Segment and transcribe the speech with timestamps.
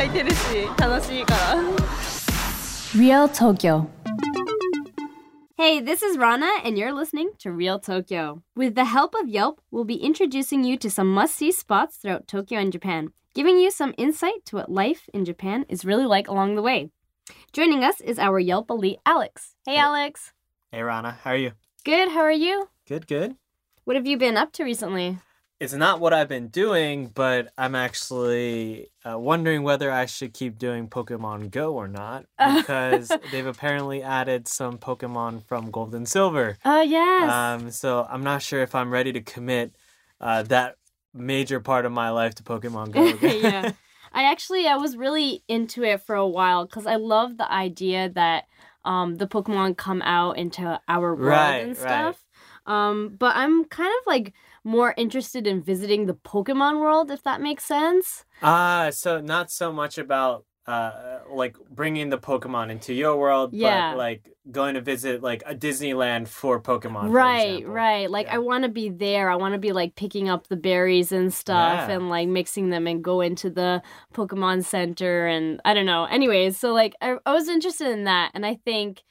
[0.00, 1.56] 開いてるし楽しいから
[2.94, 3.86] Real Tokyo.
[5.58, 8.42] Hey, this is Rana, and you're listening to Real Tokyo.
[8.54, 12.26] With the help of Yelp, we'll be introducing you to some must see spots throughout
[12.26, 16.28] Tokyo and Japan, giving you some insight to what life in Japan is really like
[16.28, 16.90] along the way.
[17.52, 19.54] Joining us is our Yelp elite, Alex.
[19.66, 20.32] Hey, Alex.
[20.72, 21.52] Hey Rana, how are you?
[21.84, 22.68] Good, how are you?
[22.86, 23.36] Good, good.
[23.84, 25.18] What have you been up to recently?
[25.61, 30.57] It's not what I've been doing, but I'm actually uh, wondering whether I should keep
[30.57, 32.25] doing Pokemon Go or not
[32.55, 36.57] because they've apparently added some Pokemon from Gold and Silver.
[36.65, 37.31] Oh, yes.
[37.31, 39.75] Um, so I'm not sure if I'm ready to commit
[40.19, 40.77] uh, that
[41.13, 43.27] major part of my life to Pokemon Go.
[43.27, 43.73] yeah.
[44.11, 48.09] I actually I was really into it for a while because I love the idea
[48.09, 48.45] that
[48.83, 51.77] um the Pokemon come out into our world Right, and right.
[51.77, 52.25] stuff.
[52.65, 57.41] Um, but I'm kind of like more interested in visiting the Pokemon world, if that
[57.41, 58.25] makes sense.
[58.41, 63.91] Ah, so not so much about uh like bringing the Pokemon into your world, Yeah.
[63.91, 67.11] but like going to visit like a Disneyland for Pokemon.
[67.11, 67.73] right, example.
[67.73, 68.11] right.
[68.11, 69.31] Like I want to be there.
[69.31, 71.95] I want to be like picking up the berries and stuff Yeah.
[71.95, 73.81] and like mixing them and go into the
[74.13, 76.05] Pokemon Center and I don't know.
[76.05, 79.01] Anyways, so like I, I was interested in that and I think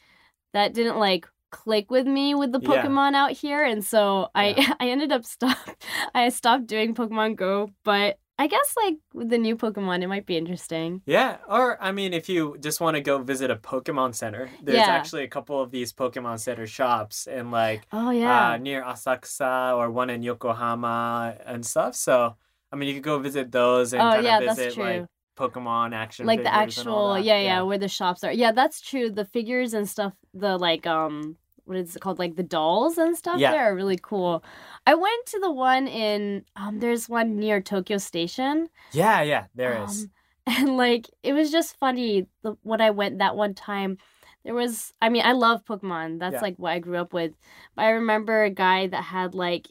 [0.52, 2.84] that didn't like click with me with the Yeah.
[2.84, 5.56] Pokemon out here and so I I ended up stop
[6.14, 10.24] I stopped doing Pokemon Go, but I guess like with the new Pokemon it might
[10.24, 11.02] be interesting.
[11.04, 14.86] Yeah, or I mean, if you just want to go visit a Pokemon Center, there's
[14.86, 14.94] Yeah.
[14.94, 18.52] actually a couple of these Pokemon Center shops in like Oh yeah.
[18.52, 21.94] uh, near Asakusa or one in Yokohama and stuff.
[21.94, 22.36] So
[22.72, 25.04] I mean, you could go visit those and Oh, kind yeah, of visit like
[25.36, 27.24] Pokemon action, like the figures and all actual that.
[27.24, 30.86] yeah, yeah where the shops are yeah that's true the figures and stuff the like
[30.86, 31.36] um
[31.70, 33.52] what is it called like the dolls and stuff Yeah.
[33.52, 34.42] there are really cool
[34.86, 39.44] i went to the one in um there's one near tokyo station yeah, yeah.
[39.54, 40.02] There is.
[40.02, 40.10] um,
[40.58, 43.98] and like it was just funny the, when i went that one time
[44.44, 46.40] there was i mean i love pokemon that's Yeah.
[46.40, 47.32] like what i grew up with
[47.76, 49.68] but i remember a guy that had like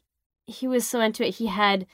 [0.47, 1.85] he was so into it he had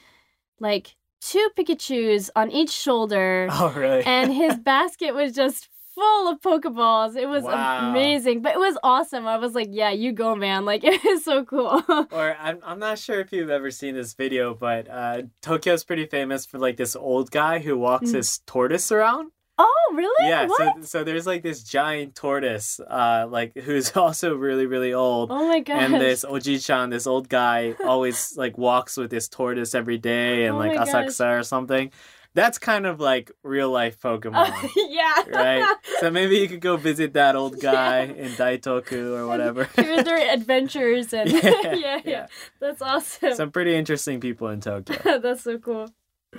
[0.60, 4.04] like two pikachus on each shoulder Oh, really?
[4.04, 7.90] and his basket was just full of pokeballs it was Wow.
[7.90, 11.24] amazing but it was awesome i was like yeah you go man like it was
[11.24, 15.22] so cool or I'm, I'm not sure if you've ever seen this video, but uh,
[15.42, 18.16] Tokyo's pretty famous for like this old guy who walks Mm.
[18.16, 19.32] his tortoise around.
[19.58, 20.58] oh really Yeah, what?
[20.76, 25.48] so so there's like this giant tortoise, uh, like who's also really really old, oh
[25.48, 29.96] my gosh and this Oji-chan, this old guy, always like walks with this tortoise every
[29.98, 30.88] day and Oh like gosh.
[30.88, 31.90] Asakusa or something.
[32.36, 35.74] That's kind of like real life Pokemon, Oh, yeah right?
[36.00, 39.64] So maybe you could go visit that old guy in Daitoku or whatever.
[39.74, 42.26] hear their adventures and Yeah, yeah, yeah, yeah.
[42.60, 43.32] That's awesome.
[43.34, 45.18] Some pretty interesting people in Tokyo.
[45.18, 45.88] That's so cool.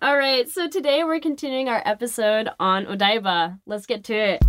[0.03, 3.59] All right, so today we're continuing our episode on Odaiba.
[3.65, 4.43] Let's get to it.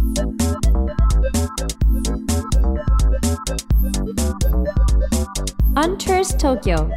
[5.76, 6.90] Untours Tokyo.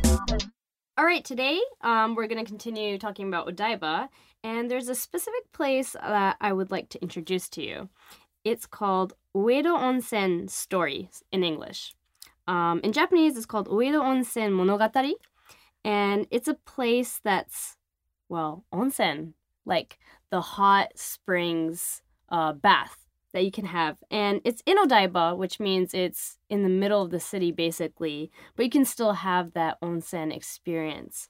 [0.97, 4.09] All right, today um, we're going to continue talking about Odaiba,
[4.43, 7.89] and there's a specific place that I would like to introduce to you.
[8.43, 11.95] It's called Oedo Onsen Story in English.
[12.47, 15.13] Um, in Japanese, it's called Oedo Onsen Monogatari,
[15.85, 17.77] and it's a place that's,
[18.29, 19.33] well, onsen,
[19.65, 19.99] like
[20.31, 22.97] the hot springs uh, bath
[23.33, 23.97] that you can have.
[24.09, 28.65] And it's in Odaiba, which means it's in the middle of the city, basically, but
[28.65, 31.29] you can still have that onsen experience.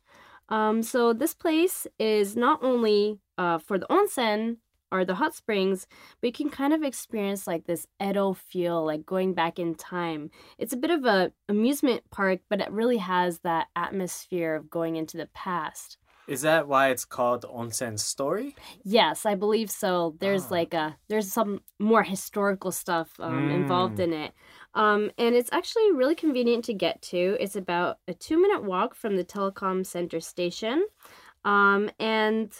[0.51, 4.57] Um, so this place is not only uh, for the onsen
[4.91, 5.87] or the hot springs,
[6.19, 10.29] but you can kind of experience like this Edo feel, like going back in time.
[10.57, 14.97] It's a bit of a amusement park, but it really has that atmosphere of going
[14.97, 15.97] into the past.
[16.27, 18.55] Is that why it's called Onsen Story?
[18.83, 20.15] Yes, I believe so.
[20.19, 20.51] There's Ah.
[20.59, 24.03] like a there's some more historical stuff um, involved Mm.
[24.03, 24.33] in it,
[24.73, 27.37] um, and it's actually really convenient to get to.
[27.39, 30.85] It's about a two minute walk from the telecom center station,
[31.45, 32.51] um, and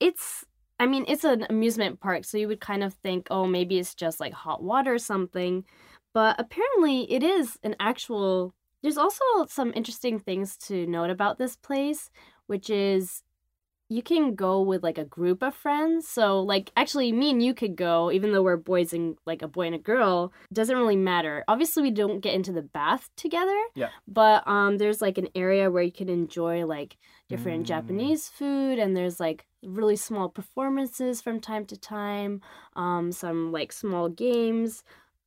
[0.00, 0.44] it's
[0.78, 3.94] I mean it's an amusement park, so you would kind of think, oh, maybe it's
[3.94, 5.64] just like hot water or something,
[6.12, 8.54] but apparently it is an actual.
[8.82, 12.10] There's also some interesting things to note about this place,
[12.48, 13.22] which is
[13.94, 16.08] you can go with like a group of friends.
[16.08, 19.48] So like actually me and you could go even though we're boys and like a
[19.48, 21.44] boy and a girl, doesn't really matter.
[21.46, 23.60] Obviously we don't get into the bath together.
[23.74, 23.90] Yeah.
[24.08, 26.96] But um there's like an area where you can enjoy like
[27.28, 27.66] different Mm.
[27.74, 32.40] Japanese food and there's like really small performances from time to time,
[32.74, 34.82] um some like small games.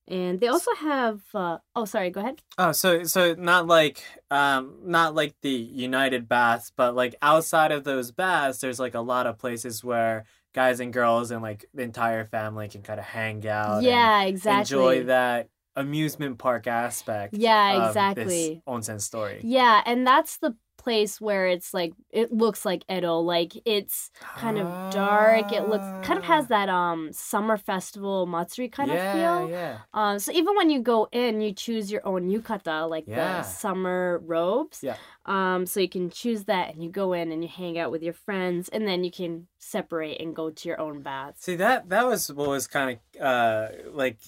[0.08, 1.22] And they also have.
[1.34, 2.10] Uh, oh, sorry.
[2.10, 2.42] Go ahead.
[2.58, 7.84] Oh, so so not like um not like the United baths, but like outside of
[7.84, 11.84] those baths, there's like a lot of places where guys and girls and like the
[11.84, 13.78] entire family can kind of hang out.
[13.78, 14.78] and yeah, exactly.
[14.78, 17.36] Enjoy that amusement park aspect.
[17.38, 18.26] Yeah, of exactly.
[18.26, 19.42] This onsen story.
[19.44, 24.58] Yeah, and that's the place where it's like it looks like Edo, like it's kind
[24.58, 25.52] of dark.
[25.52, 28.94] It looks kind of has that um summer festival matsuri kind Ah.
[28.94, 29.50] yeah, of feel.
[29.50, 33.38] Yeah, Um, so even when you go in, you choose your own yukata, like Yeah.
[33.38, 34.80] the summer robes.
[34.84, 34.96] Yeah.
[35.26, 38.02] Um, so you can choose that, and you go in and you hang out with
[38.04, 41.44] your friends, and then you can separate and go to your own baths.
[41.44, 44.20] See that that was what was kind of uh like.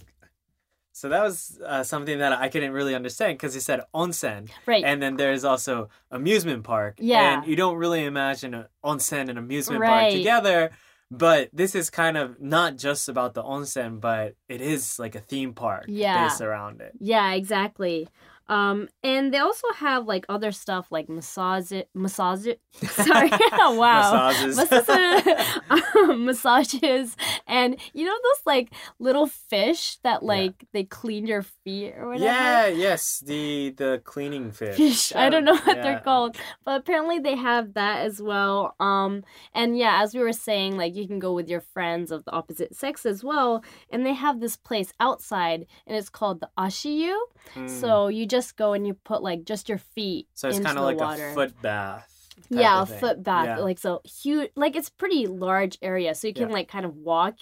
[0.99, 4.83] So that was uh, something that I couldn't really understand because he said onsen, Right.
[4.83, 6.95] and then there's also amusement park.
[6.99, 7.39] Yeah.
[7.39, 9.89] And you don't really imagine a onsen and amusement Right.
[10.01, 10.71] park together.
[11.09, 15.19] But this is kind of not just about the onsen, but it is like a
[15.21, 16.23] theme park Yeah.
[16.27, 16.91] based around it.
[16.99, 18.09] Yeah, exactly.
[18.49, 22.47] Um, and they also have like other stuff like massage, massage.
[22.89, 24.57] Sorry, wow, Massages.
[24.57, 27.15] Massage- um, massages,
[27.47, 30.27] and you know those like little fish that Yeah.
[30.27, 32.25] like they clean your feet or whatever.
[32.25, 34.77] yeah, yes, the the cleaning fish.
[34.77, 35.15] Fish.
[35.15, 35.83] I don't know what Yeah.
[35.83, 36.35] they're called,
[36.65, 38.75] but apparently they have that as well.
[38.79, 39.23] Um,
[39.53, 42.31] and yeah, as we were saying, like you can go with your friends of the
[42.31, 47.15] opposite sex as well, and they have this place outside, and it's called the Ashiyu.
[47.55, 47.69] Mm.
[47.69, 50.83] So you just go and you put like just your feet So it's kind of
[50.85, 51.29] like water.
[51.29, 52.05] a foot bath.
[52.49, 53.45] yeah, a foot bath.
[53.45, 53.57] Yeah.
[53.59, 56.15] Like so huge like it's pretty large area.
[56.15, 56.55] So you can Yeah.
[56.55, 57.39] like kind of walk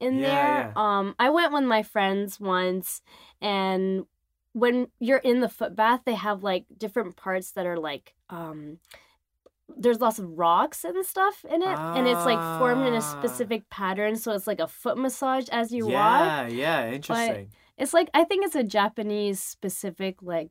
[0.00, 0.72] in Yeah, there.
[0.72, 0.72] yeah.
[0.76, 3.00] Um I went with my friends once
[3.40, 4.04] and
[4.52, 8.78] when you're in the foot bath they have like different parts that are like um
[9.76, 13.00] there's lots of rocks and stuff in it and it's like formed in a Ah.
[13.20, 17.52] specific pattern so it's like a foot massage as you walk yeah, yeah, interesting.
[17.80, 20.50] It's like I think it's a Japanese specific like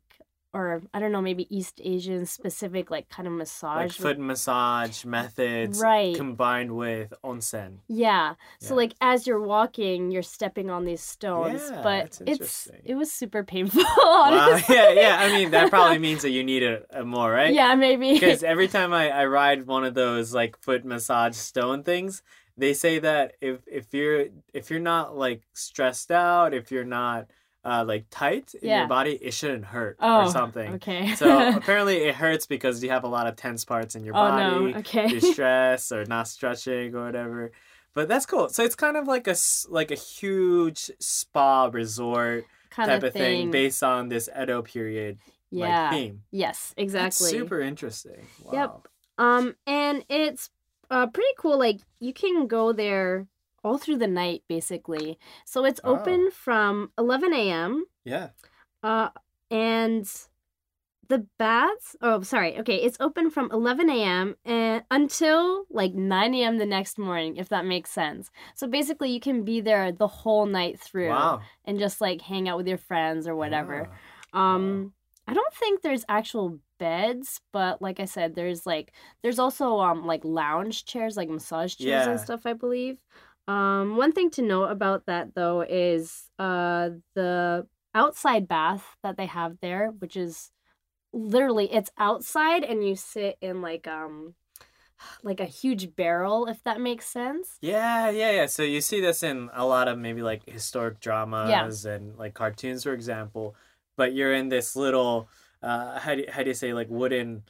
[0.51, 3.81] or I don't know maybe East Asian specific like kind of massage.
[3.83, 6.15] like foot massage methods Right.
[6.15, 7.81] combined with onsen.
[7.87, 8.33] yeah.
[8.59, 12.95] So like as you're walking, you're stepping on these stones, Yeah, but that's it's it
[12.95, 13.83] was super painful.
[13.99, 15.17] Wow, yeah, yeah.
[15.19, 17.53] I mean, that probably means that you need it uh, more, right?
[17.53, 18.13] Yeah, maybe.
[18.13, 22.23] Because every time I, I ride one of those like foot massage stone things,
[22.59, 27.27] they say that if if you're if you're not like stressed out, if you're not
[27.65, 28.79] uh, like tight in Yeah.
[28.79, 30.75] your body, it shouldn't hurt oh, or something.
[30.75, 31.15] Okay.
[31.15, 34.19] So apparently it hurts because you have a lot of tense parts in your oh
[34.19, 34.71] body.
[34.71, 34.79] no.
[34.79, 35.07] Okay.
[35.07, 37.51] you're stressed or not stretching or whatever.
[37.93, 38.49] But that's cool.
[38.49, 39.35] So it's kind of like a
[39.69, 43.21] like a huge spa resort kind type of thing.
[43.21, 45.17] thing based on this Edo period
[45.51, 45.83] yeah.
[45.83, 46.21] like theme.
[46.31, 47.29] Yes, That's exactly.
[47.31, 48.27] super interesting.
[48.43, 48.51] Wow.
[48.53, 48.87] Yep.
[49.17, 50.49] Um, and it's
[50.89, 51.57] uh pretty cool.
[51.59, 53.27] Like you can go there
[53.63, 55.19] all through the night, basically.
[55.45, 55.95] So it's Oh.
[55.97, 57.85] open from 11 a.m.
[58.05, 58.29] Yeah.
[58.81, 59.09] Uh,
[59.51, 60.09] and
[61.09, 61.95] the baths.
[62.01, 62.57] Oh, sorry.
[62.59, 64.35] Okay, it's open from 11 a.m.
[64.45, 66.57] and until like 9 a.m.
[66.59, 68.29] the next morning, if that makes sense.
[68.55, 71.41] So basically, you can be there the whole night through Wow.
[71.65, 73.89] and just like hang out with your friends or whatever.
[74.33, 74.55] Yeah.
[74.55, 74.93] Um,
[75.29, 80.05] I don't think there's actual beds, but like I said, there's like there's also um
[80.05, 82.09] like lounge chairs, like massage chairs Yeah.
[82.11, 82.45] and stuff.
[82.45, 82.97] I believe.
[83.47, 89.25] Um, one thing to note about that though is uh the outside bath that they
[89.27, 90.51] have there, which is
[91.13, 94.35] literally it's outside and you sit in like um
[95.23, 97.61] like a huge barrel if that makes sense.
[97.61, 98.45] Yeah, yeah, yeah.
[98.45, 102.83] So you see this in a lot of maybe like historic dramas and like cartoons,
[102.83, 103.55] for example.
[103.99, 105.27] But you're in this little,
[105.61, 107.43] uh, how do you, how do you say like wooden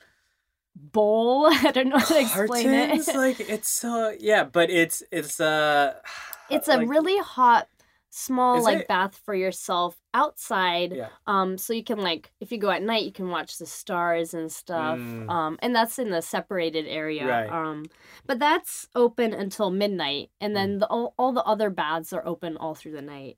[0.76, 1.48] Bowl.
[1.52, 3.08] I don't know how to explain cartons?
[3.08, 3.16] it.
[3.16, 5.94] like it's so yeah, but it's it's uh,
[6.50, 7.68] it's a like- really hot
[8.12, 8.88] small Is like it?
[8.88, 11.10] bath for yourself outside Yeah.
[11.28, 14.34] um so you can like if you go at night you can watch the stars
[14.34, 15.30] and stuff Mm.
[15.30, 17.50] um and that's in the separated area Right.
[17.52, 17.86] um
[18.26, 20.56] but that's open until midnight and Mm.
[20.56, 23.38] then the all, all the other baths are open all through the night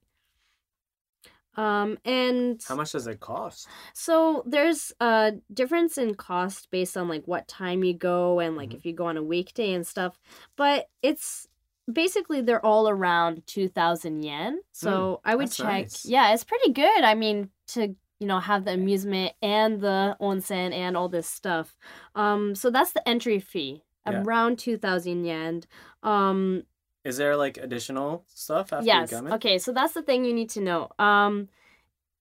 [1.57, 3.67] um and How much does it cost?
[3.93, 8.69] so there's a difference in cost based on like what time you go and like
[8.69, 8.75] Mhm.
[8.75, 10.17] if you go on a weekday and stuff.
[10.55, 11.47] But it's
[11.91, 14.61] basically they're all around 2000 yen.
[14.71, 15.65] So I would check.
[15.67, 16.05] nice.
[16.05, 17.03] Yeah, it's pretty good.
[17.03, 21.75] I mean to you know have the amusement and the onsen and all this stuff.
[22.15, 23.83] Um so that's the entry fee.
[24.09, 24.21] Yeah.
[24.23, 25.63] Around 2000 yen.
[26.01, 26.63] Um
[27.03, 29.11] Is there like additional stuff after yes.
[29.11, 29.33] you come in?
[29.33, 30.89] Okay, so that's the thing you need to know.
[30.99, 31.49] Um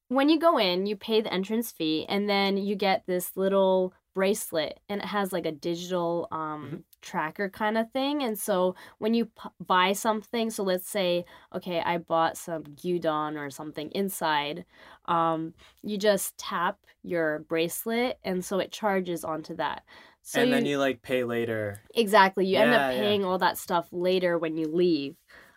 [0.09, 3.95] when you go in, you pay the entrance fee and then you get this little
[4.15, 6.85] bracelet and it has like a digital um Mhm.
[7.03, 11.81] tracker kind of thing and so when you p- buy something so let's say okay
[11.81, 14.67] I bought some gyudon or something inside
[15.07, 19.85] um you just tap your bracelet and so it charges onto that
[20.23, 21.81] so and then you like pay later.
[21.95, 22.47] Exactly.
[22.47, 23.01] You end Yeah, up yeah.
[23.01, 25.17] paying all that stuff later when you leave.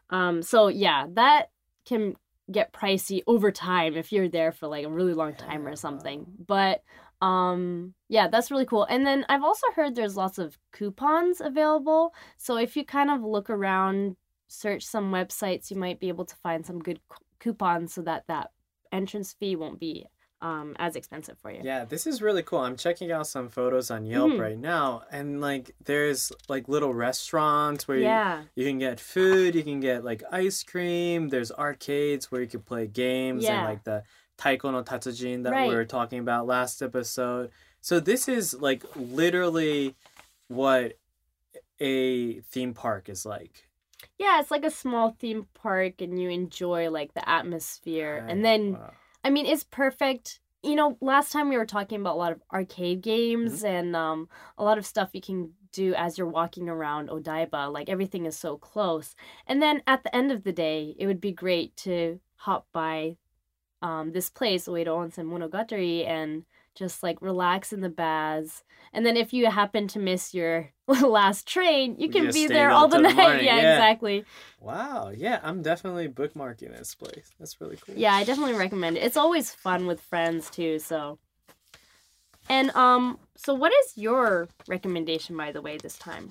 [0.10, 1.50] Um, so yeah, that
[1.86, 2.16] can
[2.52, 5.70] get pricey over time if you're there for like a really long time Yeah.
[5.70, 6.26] or something.
[6.46, 6.82] But
[7.22, 8.84] um yeah, that's really cool.
[8.86, 12.14] And then I've also heard there's lots of coupons available.
[12.38, 14.18] So if you kind of look around,
[14.48, 17.00] search some websites, you might be able to find some good
[17.40, 18.52] coupons so that that
[18.92, 20.06] entrance fee won't be
[20.44, 21.62] um as expensive for you.
[21.64, 22.60] Yeah, this is really cool.
[22.60, 24.40] I'm checking out some photos on Yelp Mhm.
[24.40, 28.44] right now, and like there's like little restaurants where you, Yeah.
[28.54, 31.30] you can get food, you can get like ice cream.
[31.30, 34.04] There's arcades where you can play games and like the
[34.38, 35.70] Taiko no Tatsujin that Right.
[35.70, 37.50] we were talking about last episode.
[37.82, 39.96] So this is like literally
[40.50, 40.98] what
[41.80, 43.70] a theme park is like.
[44.18, 48.22] Yeah, it's like a small theme park and you enjoy like the atmosphere.
[48.22, 48.32] Right.
[48.32, 48.94] And then Wow.
[49.24, 50.40] I mean it's perfect.
[50.62, 54.30] You know, last time we were talking about a lot of arcade games and um
[54.58, 57.72] a lot of stuff you can do as you're walking around Odaiba.
[57.72, 59.16] Like everything is so close.
[59.48, 63.18] And then at the end of the day, it would be great to hop by
[63.82, 68.64] um this place, Oedo Onsen Monogatari, and just like relax in the baths.
[68.94, 72.72] And then if you happen to miss your last train, you can just be there
[72.72, 73.16] all the night.
[73.44, 73.74] yeah, yeah.
[73.74, 74.26] exactly.
[74.60, 75.12] Wow.
[75.16, 77.32] Yeah, I'm definitely bookmarking this place.
[77.40, 77.96] That's really cool.
[77.96, 79.04] Yeah, I definitely recommend it.
[79.04, 81.20] It's always fun with friends too, so.
[82.50, 86.30] And um so what is your recommendation by the way this time?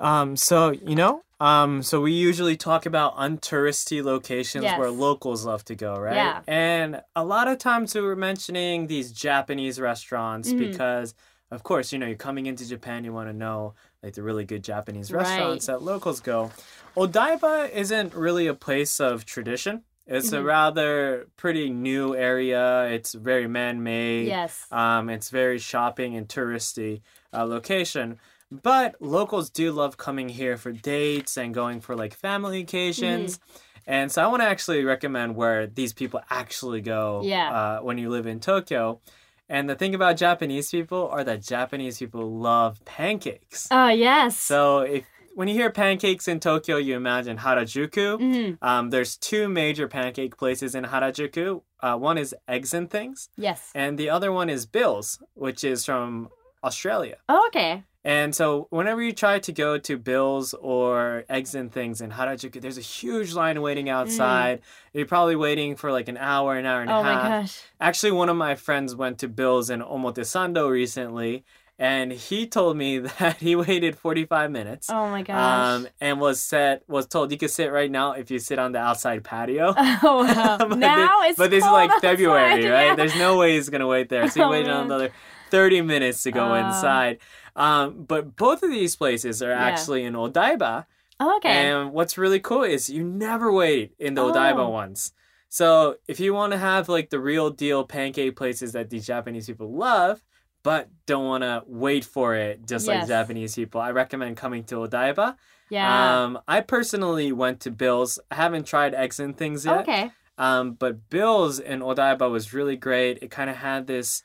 [0.00, 4.78] Um, so you know, um, so we usually talk about untouristy locations Yes.
[4.78, 6.16] where locals love to go, right?
[6.16, 6.40] Yeah.
[6.46, 10.58] And a lot of times we were mentioning these Japanese restaurants Mhm.
[10.58, 11.14] because,
[11.50, 14.44] of course, you know, you're coming into Japan, you want to know like the really
[14.44, 15.22] good Japanese Right.
[15.22, 16.50] restaurants that locals go.
[16.96, 19.82] Odaiba isn't really a place of tradition.
[20.06, 20.44] It's a Mhm.
[20.44, 22.84] rather pretty new area.
[22.90, 24.26] It's very man-made.
[24.28, 24.66] Yes.
[24.70, 27.00] Um, it's very shopping and touristy
[27.32, 28.20] uh, location.
[28.50, 33.40] But locals do love coming here for dates and going for like family occasions.
[33.86, 37.50] And so I want to actually recommend where these people actually go Yeah.
[37.52, 39.00] uh, when you live in Tokyo.
[39.48, 43.68] And the thing about Japanese people are that Japanese people love pancakes.
[43.70, 44.38] Oh, yes.
[44.38, 48.18] So if when you hear pancakes in Tokyo, you imagine Harajuku.
[48.20, 48.58] Mhm.
[48.62, 51.60] Um, there's two major pancake places in Harajuku.
[51.80, 53.70] Uh, one is Eggs and Things, Yes.
[53.74, 56.28] and the other one is Bill's, which is from
[56.62, 57.16] Australia.
[57.28, 57.82] Oh, okay.
[58.06, 62.60] And so whenever you try to go to Bill's or Eggs and Things in Harajuku,
[62.60, 64.60] there's a huge line waiting outside.
[64.92, 66.94] You're probably waiting for like an hour, an hour and Mm.
[66.96, 67.42] Oh a my half.
[67.44, 67.62] gosh.
[67.80, 71.44] Actually, one of my friends went to Bill's in Omotesando recently,
[71.78, 74.88] and he told me that he waited 45 minutes.
[74.90, 75.36] Oh my gosh.
[75.80, 78.72] Um, and was said was told you could sit right now if you sit on
[78.72, 79.74] the outside patio.
[79.78, 80.56] oh wow.
[80.68, 82.86] but now thi- it's but this is like February, outside, right?
[82.88, 82.94] yeah.
[82.94, 84.28] There's no way he's gonna wait there.
[84.28, 84.84] So he Oh, waited man.
[84.86, 85.10] another
[85.50, 86.54] 30 minutes to go Oh.
[86.54, 87.18] inside.
[87.56, 89.64] Um, but both of these places are Yeah.
[89.64, 90.86] actually in Odaiba.
[91.20, 91.48] Oh, okay.
[91.70, 94.32] And what's really cool is you never wait in the Oh.
[94.32, 95.12] Odaiba ones.
[95.48, 99.46] So if you want to have like the real deal pancake places that these Japanese
[99.46, 100.24] people love,
[100.64, 104.76] but don't want to wait for it just like Japanese people, I recommend coming to
[104.76, 105.36] Odaiba.
[105.70, 106.24] yeah.
[106.24, 108.18] Um, I personally went to Bill's.
[108.30, 109.82] I haven't tried eggs and things yet.
[109.82, 110.10] okay.
[110.36, 113.18] Um, but Bill's in Odaiba was really great.
[113.22, 114.24] It kind of had this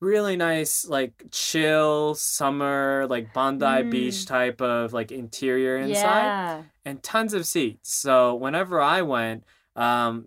[0.00, 3.90] really nice, like chill summer, like Bondi Mm.
[3.90, 6.62] Beach type of like interior inside, Yeah.
[6.84, 7.94] and tons of seats.
[7.94, 10.26] So whenever I went, um,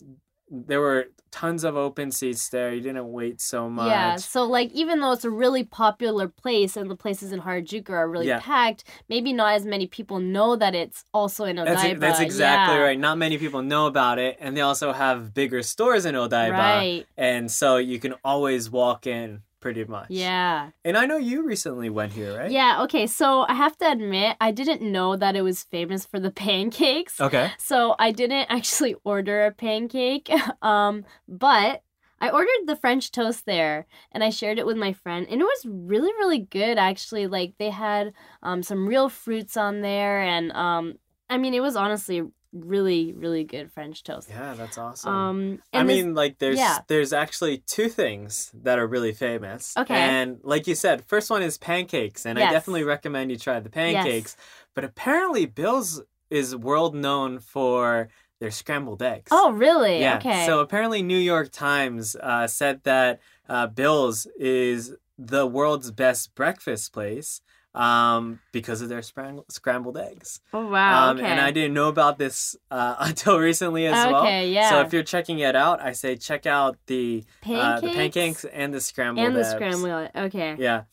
[0.49, 2.73] there were tons of open seats there.
[2.73, 3.87] You didn't wait so much.
[3.87, 7.89] Yeah, so like even though it's a really popular place and the places in Harajuku
[7.91, 8.39] are really Yeah.
[8.39, 11.65] packed, maybe not as many people know that it's also in Odaiba.
[11.65, 12.81] That's, that's exactly yeah.
[12.83, 12.99] right.
[12.99, 17.05] Not many people know about it, and they also have bigger stores in Odaiba, Right.
[17.17, 20.07] and so you can always walk in pretty much.
[20.09, 20.71] Yeah.
[20.83, 22.51] And I know you recently went here, right?
[22.51, 23.07] Yeah, okay.
[23.07, 27.19] So I have to admit, I didn't know that it was famous for the pancakes.
[27.19, 27.51] Okay.
[27.57, 30.29] So I didn't actually order a pancake.
[30.61, 31.83] Um, but
[32.19, 35.45] I ordered the French toast there and I shared it with my friend and it
[35.45, 37.27] was really, really good actually.
[37.27, 38.13] Like they had
[38.43, 40.95] um some real fruits on there and um
[41.29, 44.29] I mean it was honestly really, really good French toast.
[44.29, 45.13] Yeah, that's awesome.
[45.13, 46.79] Um I this- mean, like, there's yeah.
[46.87, 49.75] there's actually two things that are really famous.
[49.77, 49.95] Okay.
[49.95, 53.69] And like you said, first one is pancakes, and I definitely recommend you try the
[53.69, 54.35] pancakes.
[54.73, 59.29] But apparently, Bill's is world known for their scrambled eggs.
[59.31, 59.99] Oh really?
[59.99, 60.17] yeah.
[60.17, 60.45] Okay.
[60.45, 66.93] So apparently, New York Times uh, said that uh, Bill's is the world's best breakfast
[66.93, 67.41] place
[67.75, 70.39] um, because of their scram- scrambled eggs.
[70.53, 71.09] Oh wow.
[71.11, 71.27] Um, okay.
[71.27, 74.23] And I didn't know about this uh, until recently as well.
[74.23, 74.69] Okay, yeah.
[74.69, 77.95] So if you're checking it out, I say check out the uh, the Pancakes?
[77.95, 79.49] pancakes and the scrambled and the eggs.
[79.49, 80.09] scrambled.
[80.15, 80.55] Okay.
[80.57, 80.83] Yeah.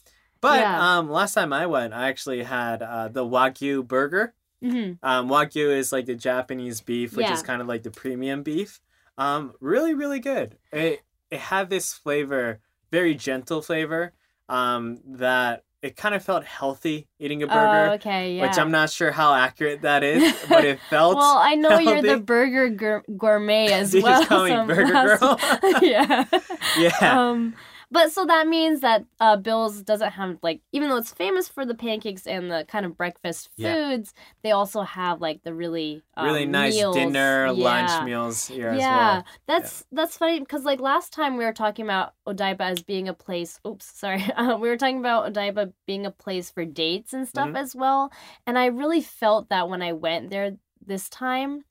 [0.41, 0.99] But Yeah.
[0.99, 4.35] um, last time I went, I actually had uh, the Wagyu burger.
[4.63, 8.43] hmm Um, Wagyu is like the Japanese beef, which is kind of like the premium
[8.43, 8.81] beef.
[9.19, 10.59] Um, really, really good.
[10.73, 12.61] It it had this flavor,
[12.93, 14.13] very gentle flavor.
[14.49, 18.37] Um, that it kind of felt healthy eating a burger, Oh, okay.
[18.37, 18.43] Yeah.
[18.47, 21.17] which I'm not sure how accurate that is, but it felt.
[21.17, 24.19] well, I know you're the burger gour- gourmet as You well.
[24.21, 25.39] just call me so Burger Girl?
[25.83, 26.25] yeah.
[26.79, 26.97] yeah,
[27.31, 27.55] Um,
[27.91, 31.65] but so that means that uh, Bill's doesn't have like, even though it's famous for
[31.65, 33.75] the pancakes and the kind of breakfast Yeah.
[33.75, 34.13] foods,
[34.43, 36.95] they also have like the really um, really nice meals.
[36.97, 37.65] dinner, Yeah.
[37.65, 39.25] lunch meals here as yeah, well.
[39.47, 43.15] that's that's funny because like last time we were talking about Odaiba as being a
[43.15, 43.61] place.
[43.67, 44.25] Oops, sorry.
[44.37, 47.59] Uh, we were talking about Odaiba being a place for dates and stuff Mhm.
[47.59, 48.13] as well,
[48.47, 51.65] and I really felt that when I went there this time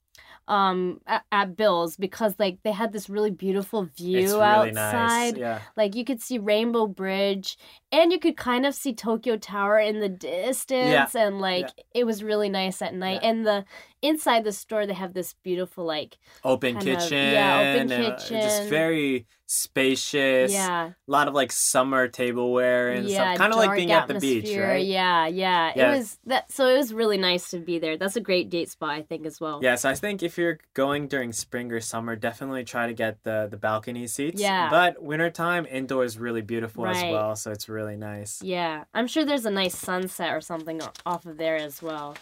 [0.48, 5.36] um at, at Bill's because like they had this really beautiful view really outside nice.
[5.36, 5.60] Yeah.
[5.76, 7.58] like you could see Rainbow Bridge
[7.90, 11.26] and you could kind of see Tokyo Tower in the distance yeah.
[11.26, 13.30] and like it was really nice at night Yeah.
[13.30, 13.64] and the
[14.02, 17.32] inside the store they have this beautiful like Open kind of- kitchen.
[17.32, 20.52] yeah, open kitchen uh, Just very spacious.
[20.52, 23.38] yeah A lot of like summer tableware and yeah stuff.
[23.38, 24.84] Kind of like being at the beach, right?
[24.84, 25.92] yeah, yeah Yeah.
[25.94, 28.70] it was that so it was really nice to be there that's a great date
[28.70, 31.80] spot I think as well Yeah, so I think if you're going during spring or
[31.80, 34.40] summer, definitely try to get the the balcony seats.
[34.40, 34.68] Yeah.
[34.70, 38.42] But wintertime, indoor is really beautiful as well, so it's really nice.
[38.42, 42.16] Yeah, I'm sure there's a nice sunset or something off of there as well.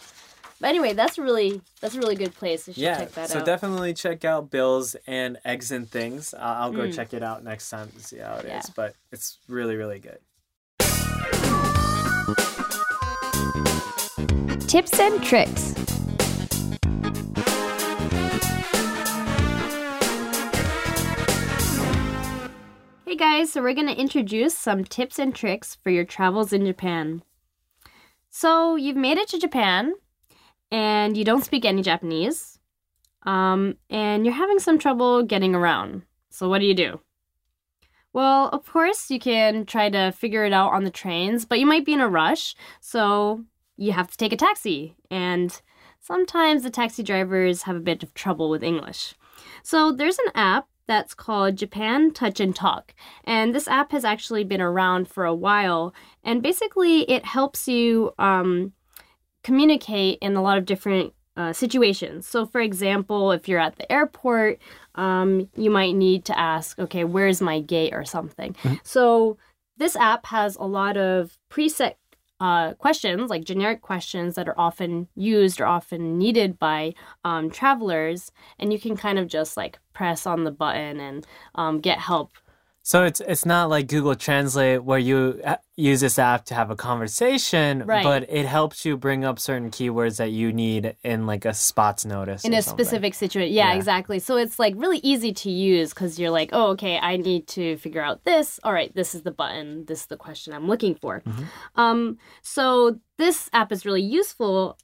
[0.61, 2.67] But anyway, that's really that's a really good place.
[2.67, 3.29] You Yeah, check that out.
[3.29, 3.45] so out.
[3.45, 6.33] definitely check out Bills and Eggs and Things.
[6.33, 6.95] Uh, I'll go Mm.
[6.95, 8.49] check it out next time to see how it is.
[8.49, 8.61] Yeah.
[8.75, 10.19] But it's really, really good.
[14.67, 15.73] Tips and tricks.
[23.05, 26.65] Hey guys, so we're going to introduce some tips and tricks for your travels in
[26.65, 27.21] Japan.
[28.29, 29.93] So, you've made it to Japan
[30.71, 32.59] and you don't speak any Japanese.
[33.23, 36.03] Um, and you're having some trouble getting around.
[36.29, 36.99] So, what do you do?
[38.13, 41.65] Well, of course, you can try to figure it out on the trains, but you
[41.65, 43.43] might be in a rush, so
[43.77, 44.95] you have to take a taxi.
[45.09, 45.59] And
[45.99, 49.15] sometimes the taxi drivers have a bit of trouble with English.
[49.63, 52.93] So, there's an app that's called Japan Touch and Talk.
[53.23, 55.93] And this app has actually been around for a while.
[56.23, 58.73] And basically, it helps you um,
[59.45, 62.27] communicate in a lot of different uh, situations.
[62.27, 64.59] So, for example, if you're at the airport,
[64.95, 68.55] um, you might need to ask, okay, where's my gate or something.
[68.83, 69.37] So,
[69.77, 71.93] this app has a lot of preset
[72.39, 78.31] uh, questions, like generic questions that are often used or often needed by um, travelers,
[78.57, 82.31] and you can kind of just like press on the button and um, get help.
[82.87, 86.69] So it's it's not like Google Translate where you uh, use this app to have
[86.69, 88.03] a conversation, Right.
[88.03, 92.05] but it helps you bring up certain keywords that you need in like a spots
[92.05, 92.85] notice in a something.
[92.85, 93.55] specific situation.
[93.55, 93.77] Yeah, Yeah.
[93.77, 94.19] exactly.
[94.19, 97.75] So it's like really easy to use because you're like, oh, okay, I need to
[97.77, 98.59] figure out this.
[98.63, 99.85] All right, this is the button.
[99.85, 101.23] This is the question I'm looking for.
[101.75, 104.77] Um, so this app is really useful.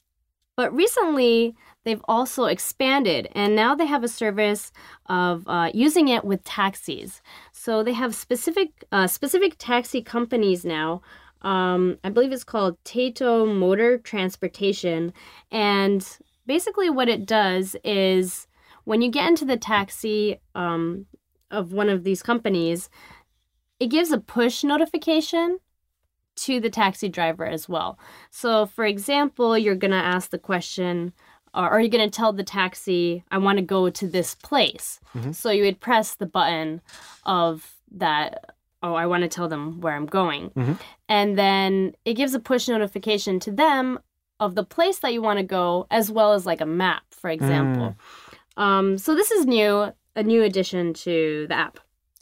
[0.58, 4.72] But recently, they've also expanded, and now they have a service
[5.08, 7.22] of uh, using it with taxis.
[7.64, 11.04] So they have specific uh, specific taxi companies now.
[11.44, 15.14] Um, I believe it's called Tato Motor Transportation,
[15.52, 16.04] and
[16.48, 18.48] basically what it does is
[18.86, 21.06] when you get into the taxi um,
[21.52, 22.90] of one of these companies,
[23.80, 25.60] it gives a push notification
[26.38, 28.00] to the taxi driver as well.
[28.32, 31.14] So, for example, you're to ask the question,
[31.54, 35.00] or are you going to tell the taxi, I want to go to this place?
[35.16, 35.36] Mhm.
[35.36, 36.82] So, you would press the button
[37.26, 40.50] of that, oh, I want to tell them where I'm going.
[40.52, 40.80] Mhm.
[41.10, 44.00] And then it gives a push notification to them
[44.40, 47.30] of the place that you want to go, as well as like a map, for
[47.30, 47.96] example.
[48.58, 51.80] Um, so, this is new, a new addition to the app.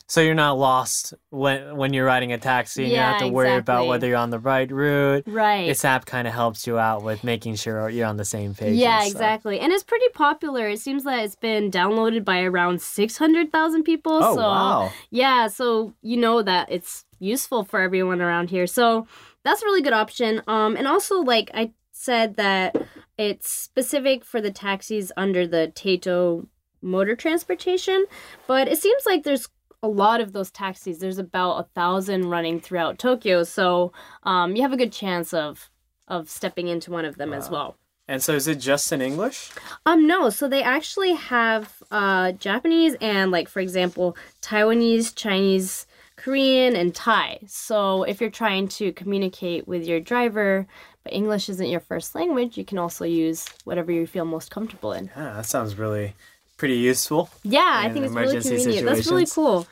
[0.09, 3.27] So you're not lost when when you're riding a taxi and you Yeah, have to
[3.27, 5.23] worry about whether you're on the right route.
[5.27, 5.67] Right.
[5.67, 8.75] This app kind of helps you out with making sure you're on the same page.
[8.75, 9.59] Yeah, and exactly.
[9.59, 10.67] And it's pretty popular.
[10.67, 14.13] It seems that it's been downloaded by around 600,000 people.
[14.13, 14.91] Oh so, wow!
[15.11, 18.65] yeah, so you know that it's useful for everyone around here.
[18.65, 19.05] So,
[19.43, 20.41] that's a really good option.
[20.47, 22.75] Um and also like I said that
[23.19, 26.47] it's specific for the taxis under the Tato
[26.81, 28.05] motor transportation,
[28.47, 29.49] but it seems like there's
[29.81, 30.99] a lot of those taxis.
[30.99, 33.91] There's about a thousand running throughout Tokyo, so
[34.23, 35.69] um, you have a good chance of
[36.07, 37.75] of stepping into one of them as well.
[38.07, 39.51] And so is it just in English?
[39.85, 40.31] Um, no.
[40.31, 47.37] So they actually have uh, Japanese and, like, for example, Taiwanese, Chinese, Korean, and Thai.
[47.45, 50.65] So if you're trying to communicate with your driver,
[51.03, 54.91] but English isn't your first language, you can also use whatever you feel most comfortable
[54.91, 55.11] in.
[55.15, 56.15] Yeah, that sounds really
[56.59, 57.29] pretty useful.
[57.43, 58.85] Yeah, I think it's really convenient.
[58.85, 59.65] That's really cool.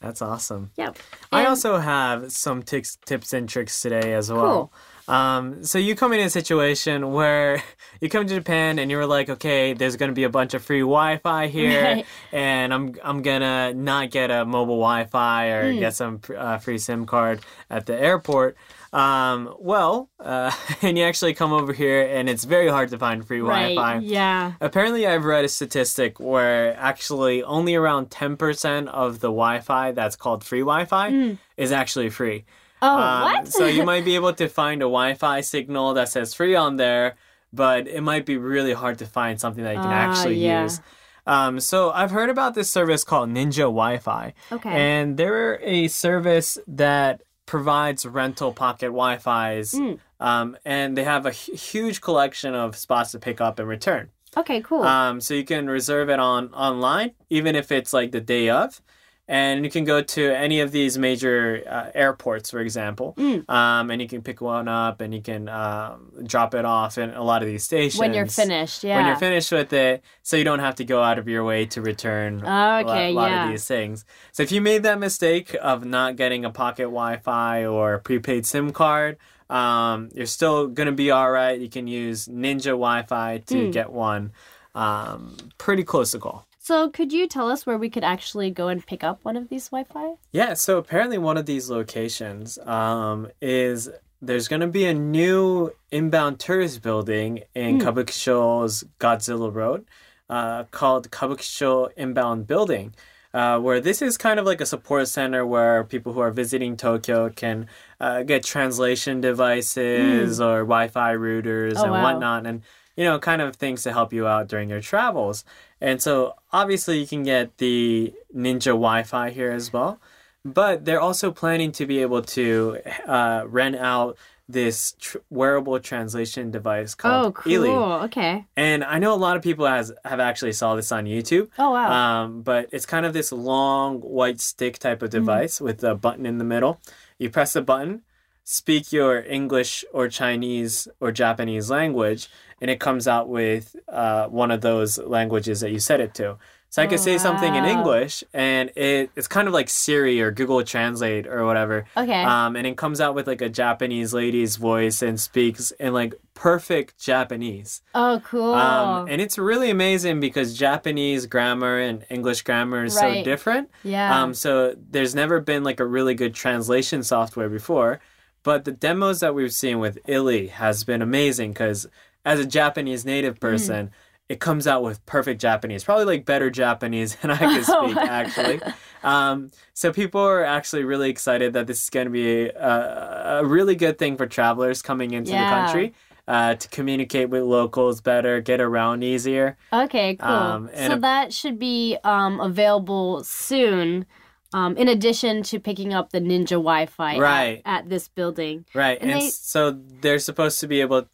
[0.00, 0.72] That's awesome.
[0.76, 0.98] Yep.
[1.30, 4.72] I also have some tips, tips and tricks today as well.
[5.06, 7.62] Um, so you come in a situation where
[8.00, 10.80] you come to Japan and you're like, okay, there's gonna be a bunch of free
[10.80, 12.06] Wi-Fi here, Right.
[12.32, 15.78] and I'm I'm gonna not get a mobile Wi-Fi or Hmm.
[15.78, 17.40] get some uh, free SIM card
[17.70, 18.56] at the airport.
[18.92, 20.52] Um, well, uh,
[20.82, 23.74] and you actually come over here and it's very hard to find free Right.
[23.74, 24.00] Wi-Fi.
[24.04, 24.52] Yeah.
[24.60, 30.16] Apparently, I've read a statistic where actually only around 10% of the Wi Fi that's
[30.16, 32.44] called free Wi Fi is actually free.
[32.82, 33.48] Oh, Um, what?
[33.48, 36.76] so you might be able to find a Wi Fi signal that says free on
[36.76, 37.14] there,
[37.52, 40.64] but it might be really hard to find something that you can Ah, actually yeah.
[40.64, 40.80] use.
[41.26, 44.34] Um, so I've heard about this service called Ninja Wi Fi.
[44.50, 44.68] Okay.
[44.70, 49.72] And they're a service that provides rental pocket Wi Fi's.
[49.72, 49.94] Hmm.
[50.20, 54.10] Um, and they have a huge collection of spots to pick up and return.
[54.36, 54.82] okay, cool.
[54.82, 58.80] Um, so you can reserve it on online, even if it's like the day of,
[59.28, 63.48] and you can go to any of these major uh, airports, for example, Mm.
[63.48, 67.10] um, and you can pick one up and you can um, drop it off in
[67.10, 68.96] a lot of these stations when you're finished, yeah.
[68.96, 71.66] When you're finished with it, so you don't have to go out of your way
[71.66, 73.44] to return a lot, Okay, lot yeah.
[73.44, 74.04] of these things.
[74.32, 78.72] So if you made that mistake of not getting a pocket Wi-Fi or prepaid SIM
[78.72, 81.58] card, um, you're still gonna be all right.
[81.60, 83.70] You can use Ninja Wi-Fi to Hmm.
[83.70, 84.32] get one.
[84.74, 86.46] Um, pretty close to call.
[86.64, 89.48] So could you tell us where we could actually go and pick up one of
[89.48, 90.14] these Wi-Fi?
[90.30, 95.72] Yeah, so apparently one of these locations um, is there's going to be a new
[95.90, 99.86] inbound tourist building in Kabukicho's Godzilla Road
[100.30, 102.94] uh, called Kabukicho Inbound Building.
[103.34, 106.76] Uh, where this is kind of like a support center where people who are visiting
[106.76, 107.66] Tokyo can
[107.98, 112.02] uh, get translation devices or Wi-Fi routers Oh, and wow.
[112.12, 112.60] whatnot, and
[112.96, 115.44] you know, kind of things to help you out during your travels.
[115.80, 119.98] And so, obviously, you can get the Ninja Wi-Fi here as well,
[120.44, 124.16] but they're also planning to be able to uh, rent out
[124.48, 127.52] this tr- wearable translation device called Oh, cool.
[127.52, 127.70] Ili.
[127.70, 128.44] Okay.
[128.56, 131.48] And I know a lot of people has have actually saw this on YouTube.
[131.58, 131.90] Oh, wow.
[132.24, 135.18] Um, but it's kind of this long white stick type of Mm-hmm.
[135.20, 136.80] device with a button in the middle.
[137.18, 138.02] You press the button,
[138.44, 142.28] speak your English or Chinese or Japanese language,
[142.62, 146.38] and it comes out with uh, one of those languages that you set it to.
[146.70, 147.68] So I could say something in Oh.
[147.68, 151.84] English, and it, it's kind of like Siri or Google Translate or whatever.
[151.94, 152.22] Okay.
[152.24, 156.14] Um, and it comes out with like a Japanese lady's voice and speaks in like
[156.32, 157.82] perfect Japanese.
[157.94, 158.54] oh, cool.
[158.54, 163.18] Um, and it's really amazing because Japanese grammar and English grammar is Right.
[163.18, 163.68] so different.
[163.84, 164.22] yeah.
[164.22, 168.00] Um, so there's never been like a really good translation software before.
[168.44, 171.86] But the demos that we've seen with Ili has been amazing because
[172.24, 173.40] as a Japanese native Hmm.
[173.40, 173.90] person,
[174.28, 177.96] it comes out with perfect Japanese, probably like better Japanese than I can Oh, speak
[177.98, 178.60] actually.
[179.02, 183.44] Um, so people are actually really excited that this is going to be a, a
[183.44, 185.48] really good thing for travelers coming into Yeah.
[185.50, 185.94] the country.
[186.28, 189.56] Uh, to communicate with locals better, get around easier.
[189.72, 190.28] Okay, cool.
[190.30, 194.06] Um, so a- that should be um, available soon.
[194.54, 197.62] Um, in addition to picking up the Ninja Wi-Fi at- Right.
[197.64, 198.64] at, this building.
[198.72, 198.98] Right.
[199.00, 201.08] And And, they- so they're supposed to be able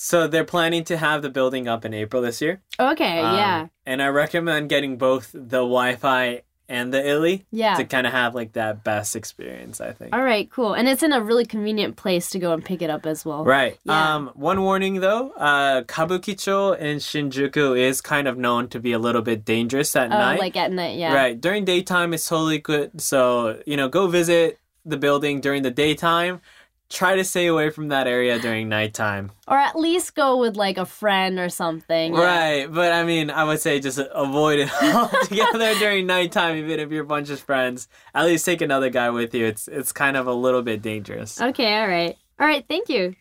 [0.00, 2.62] so they're planning to have the building up in April this year.
[2.78, 7.74] Okay, Um, yeah, And I recommend getting both the Wi-Fi and the Ili yeah.
[7.74, 10.14] to kind of have like that best experience, I think.
[10.14, 10.74] All right, cool.
[10.74, 13.42] And it's in a really convenient place to go and pick it up as well.
[13.44, 13.76] Right.
[13.84, 14.14] Yeah.
[14.14, 18.98] Um, one warning though, uh, Kabukicho in Shinjuku is kind of known to be a
[19.00, 20.38] little bit dangerous at Oh, night.
[20.38, 21.12] like at night, yeah.
[21.12, 21.40] Right.
[21.40, 23.00] During daytime, it's totally good.
[23.00, 26.40] So, you know, go visit the building during the daytime.
[26.90, 29.30] Try to stay away from that area during nighttime.
[29.46, 32.14] Or at least go with like a friend or something.
[32.14, 32.20] yeah.
[32.20, 32.72] Right.
[32.72, 37.02] But I mean, I would say just avoid it altogether during nighttime, even if you're
[37.04, 37.88] a bunch of friends.
[38.14, 39.44] At least take another guy with you.
[39.44, 41.38] It's it's kind of a little bit dangerous.
[41.40, 42.16] Okay, all right.
[42.40, 43.14] All right, thank you.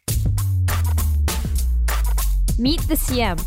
[2.57, 3.43] Meet the CM.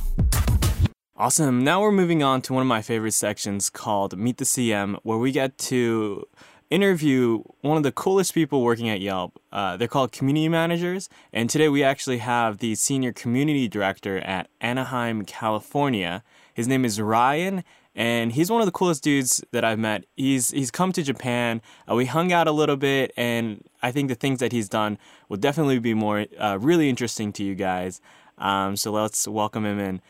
[1.16, 1.64] Awesome.
[1.64, 5.18] Now we're moving on to one of my favorite sections called Meet the CM, where
[5.18, 6.24] we get to
[6.70, 9.40] interview one of the coolest people working at Yelp.
[9.52, 11.08] Uh, they're called community managers.
[11.32, 16.22] And today we actually have the senior community director at Anaheim, California.
[16.54, 20.04] His name is Ryan, and he's one of the coolest dudes that I've met.
[20.16, 21.60] He's he's come to Japan.
[21.90, 24.98] Uh, we hung out a little bit, and I think the things that he's done
[25.28, 28.00] will definitely be more uh, really interesting to you guys.
[28.38, 30.00] Um, so let's welcome him in.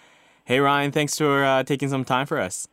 [0.44, 2.68] Hey Ryan, thanks for uh, taking some time for us.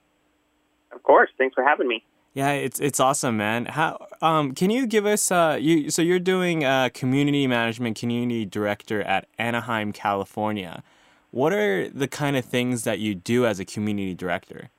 [0.92, 2.04] Of course, thanks for having me.
[2.38, 3.66] Yeah, it's it's awesome, man.
[3.66, 8.46] How um can you give us uh you so you're doing uh community management community
[8.46, 10.84] director at Anaheim, California.
[11.32, 14.70] What are the kind of things that you do as a community director?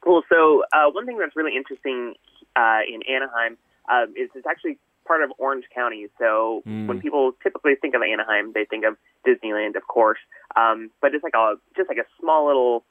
[0.00, 0.24] Cool.
[0.28, 2.14] So uh, one thing that's really interesting
[2.56, 3.56] uh, in Anaheim
[3.88, 6.08] uh, is it's actually part of Orange County.
[6.18, 6.88] So Mm.
[6.88, 10.18] when people typically think of Anaheim, they think of Disneyland, of course.
[10.56, 12.82] Um, but it's like a just like a small little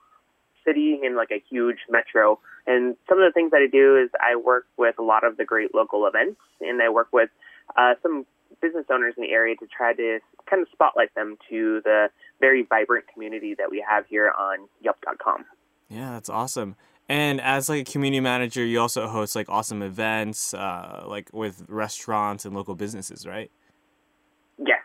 [0.64, 2.40] city in like a huge metro.
[2.68, 5.38] And some of the things that I do is I work with a lot of
[5.38, 7.30] the great local events, and I work with
[7.78, 8.26] uh, some
[8.62, 12.08] business owners in the area to try to kind of spotlight them to the
[12.40, 15.46] very vibrant community that we have here on Yelp.com.
[15.90, 16.76] Yeah, that's awesome.
[17.08, 21.64] And as like a community manager, you also host like awesome events, uh, like with
[21.68, 23.52] restaurants and local businesses, right?
[24.58, 24.82] Yes.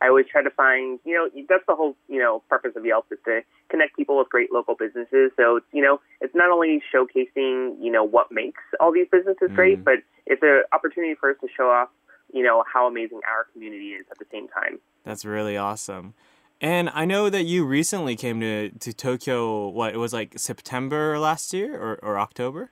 [0.00, 3.06] I always try to find, you know, that's the whole, you know, purpose of Yelp
[3.10, 5.32] is to connect people with great local businesses.
[5.36, 9.50] So, it's, you know, it's not only showcasing, you know, what makes all these businesses
[9.54, 9.84] great, Mm.
[9.84, 9.94] but
[10.26, 11.88] it's an opportunity for us to show off,
[12.32, 14.78] you know, how amazing our community is at the same time.
[15.04, 16.14] That's really awesome.
[16.60, 21.18] And I know that you recently came to, to Tokyo, what, it was like September
[21.18, 22.70] last year or, or October?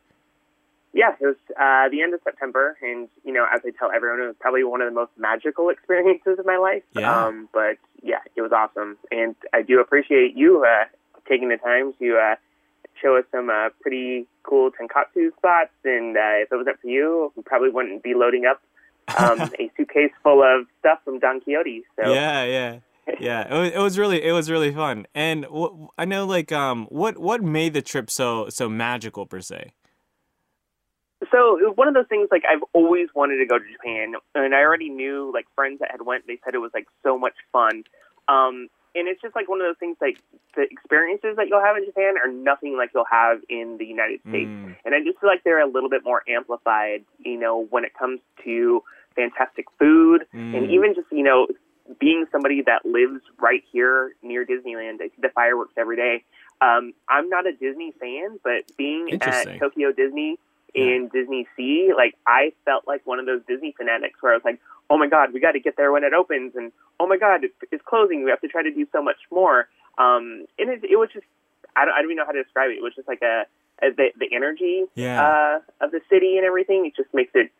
[0.96, 4.20] Yeah, it was uh, the end of September, and you know, as I tell everyone,
[4.20, 6.82] it was probably one of the most magical experiences of my life.
[6.96, 7.26] Yeah.
[7.26, 10.86] Um, but yeah, it was awesome, and I do appreciate you uh,
[11.28, 12.36] taking the time to uh,
[13.00, 15.70] show us some uh, pretty cool tonkatsu spots.
[15.84, 18.62] And uh, if it wasn't for you, we probably wouldn't be loading up
[19.18, 21.84] um, a suitcase full of stuff from Don Quixote.
[21.96, 22.78] So Yeah, yeah.
[23.20, 25.06] Yeah, it was, it was really it was really fun.
[25.14, 29.40] And wh- I know like um what what made the trip so so magical per
[29.40, 29.70] se?
[31.30, 34.14] So it was one of those things like I've always wanted to go to Japan,
[34.34, 36.26] and I already knew like friends that had went.
[36.26, 37.84] They said it was like so much fun,
[38.28, 40.18] um, and it's just like one of those things like
[40.56, 44.20] the experiences that you'll have in Japan are nothing like you'll have in the United
[44.28, 44.76] States, Mm.
[44.84, 47.04] and I just feel like they're a little bit more amplified.
[47.18, 48.82] You know, when it comes to
[49.14, 50.56] fantastic food Mm.
[50.56, 51.46] and even just you know
[52.00, 55.00] being somebody that lives right here near Disneyland.
[55.00, 56.24] I see the fireworks every day.
[56.60, 60.36] Um, I'm not a Disney fan, but being at Tokyo Disney
[60.76, 64.44] in Disney Sea, like I felt like one of those Disney fanatics where I was
[64.44, 64.60] like,
[64.90, 67.40] "Oh my God, we got to get there when it opens," and "Oh my God,
[67.44, 68.24] it's, closing.
[68.24, 71.24] We have to try to do so much more." Um, and it, it was just,
[71.74, 72.74] I don't, I don't even know how to describe it.
[72.74, 73.44] It was just like a,
[73.82, 75.22] a the the energy Yeah.
[75.26, 76.84] uh, of the city and everything.
[76.86, 77.50] It just makes it.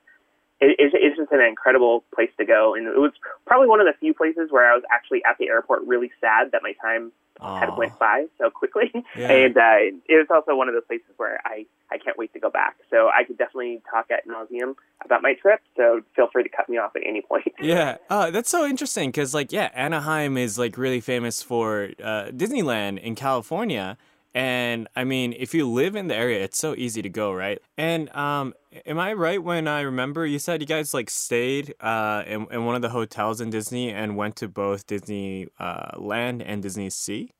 [0.58, 3.12] It, it's, it's just an incredible place to go, and it was
[3.46, 6.52] probably one of the few places where I was actually at the airport really sad
[6.52, 8.90] that my time had went by so quickly.
[9.16, 9.30] Yeah.
[9.46, 9.76] And uh,
[10.08, 12.76] it was also one of those places where I, I can't wait to go back.
[12.90, 15.60] So I could definitely talk at nauseum about my trip.
[15.76, 17.44] So feel free to cut me off at any point.
[17.60, 22.26] Yeah, uh, that's so interesting because, like, yeah, Anaheim is like really famous for uh,
[22.26, 23.96] Disneyland in California,
[24.36, 27.58] and I mean, if you live in the area, it's so easy to go, right?
[27.78, 28.52] And um,
[28.84, 32.66] am I right when I remember you said you guys like stayed uh, in, in
[32.66, 36.90] one of the hotels in Disney and went to both Disney uh, Land and Disney
[36.90, 37.32] Sea?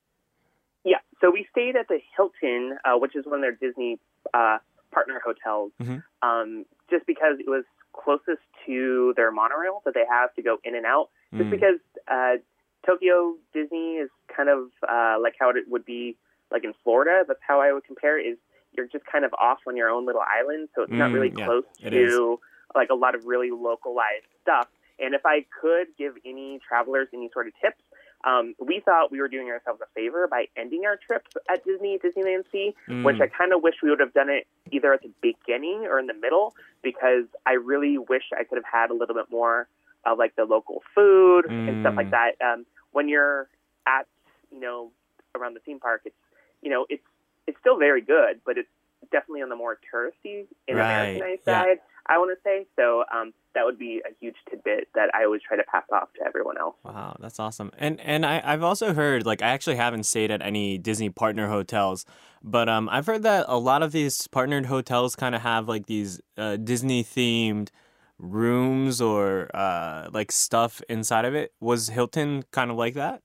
[0.85, 0.97] Yeah.
[1.21, 3.99] So we stayed at the Hilton, uh, which is one of their Disney
[4.35, 4.59] uh,
[4.93, 6.03] partner hotels, Mhm.
[6.23, 10.75] um, just because it was closest to their monorail that they have to go in
[10.75, 11.11] and out.
[11.35, 11.51] Just Mm.
[11.51, 12.37] because uh,
[12.85, 16.17] Tokyo Disney is kind of uh, like how it would be
[16.51, 17.25] like in Florida.
[17.27, 18.27] That's how I would compare it.
[18.27, 18.39] Is
[18.73, 21.33] you're just kind of off on your own little island, so it's not Mm, really
[21.37, 22.41] yeah, close to
[22.75, 24.69] like a lot of really localized stuff.
[24.99, 27.83] And if I could give any travelers any sort of tips,
[28.27, 31.99] um, we thought we were doing ourselves a favor by ending our trip at Disney
[31.99, 33.23] Disneyland Sea, which Mm.
[33.23, 36.07] I kind of wish we would have done it either at the beginning or in
[36.09, 39.69] the middle because I really wish I could have had a little bit more
[40.05, 42.11] of like the local food and stuff like Mm.
[42.11, 42.33] that.
[42.45, 43.49] Um, when you're
[43.87, 44.07] at
[44.51, 44.91] you know
[45.37, 46.17] around the theme park, it's
[46.63, 47.03] you know it's
[47.47, 48.69] it's still very good, but it's
[49.13, 51.63] definitely on the more touristy and Right, Americanized yeah.
[51.63, 51.79] side.
[52.09, 53.05] I want to say so.
[53.13, 56.27] Um, that would be a huge tidbit that I always try to pass off to
[56.27, 56.77] everyone else.
[56.85, 57.73] Wow, that's awesome.
[57.79, 61.49] And and I, I've also heard like I actually haven't stayed at any Disney partner
[61.49, 62.05] hotels,
[62.45, 65.87] but um I've heard that a lot of these partnered hotels kind of have like
[65.87, 67.71] these uh, Disney themed
[68.19, 71.53] rooms or uh like stuff inside of it.
[71.59, 73.23] Was Hilton kind of like that?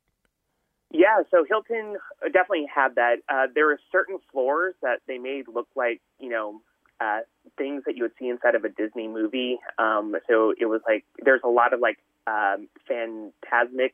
[0.93, 1.95] Yeah, so Hilton
[2.33, 3.17] definitely had that.
[3.29, 6.61] Uh, there were certain floors that they made look like, you know,
[7.01, 7.19] uh,
[7.57, 9.59] things that you would see inside of a Disney movie.
[9.77, 13.93] Um, so it was like there's a lot of like um, Fantasmic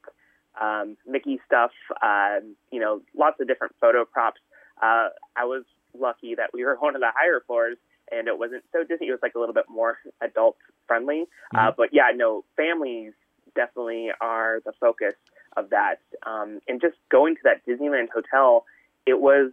[0.60, 1.72] um, Mickey stuff.
[2.02, 4.42] Um, you know, lots of different photo props.
[4.82, 5.64] uh, I was
[5.98, 7.78] lucky that we were one of the higher floors
[8.12, 9.08] and it wasn't so Disney.
[9.08, 11.26] It was like a little bit more adult friendly.
[11.56, 13.14] Uh, but yeah, no, families
[13.56, 15.14] definitely are the focus
[15.58, 15.96] of that.
[16.26, 18.66] Um, and just going to that Disneyland hotel,
[19.06, 19.52] it was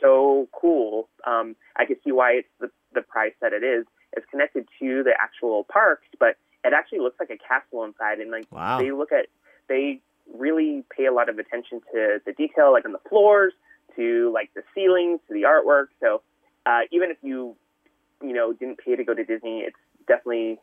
[0.00, 1.08] so cool.
[1.26, 3.86] Um, I could see why it's the, the price that it is.
[4.16, 8.18] It's connected to the actual parks, but it actually looks like a castle inside.
[8.18, 8.78] And like Wow.
[8.78, 9.26] they look at,
[9.68, 10.00] they
[10.34, 13.52] really pay a lot of attention to the detail, like on the floors,
[13.96, 15.86] to like the ceilings, to the artwork.
[16.00, 16.22] So
[16.66, 17.56] uh, even if you,
[18.22, 20.58] you know, didn't pay to go to Disney, it's definitely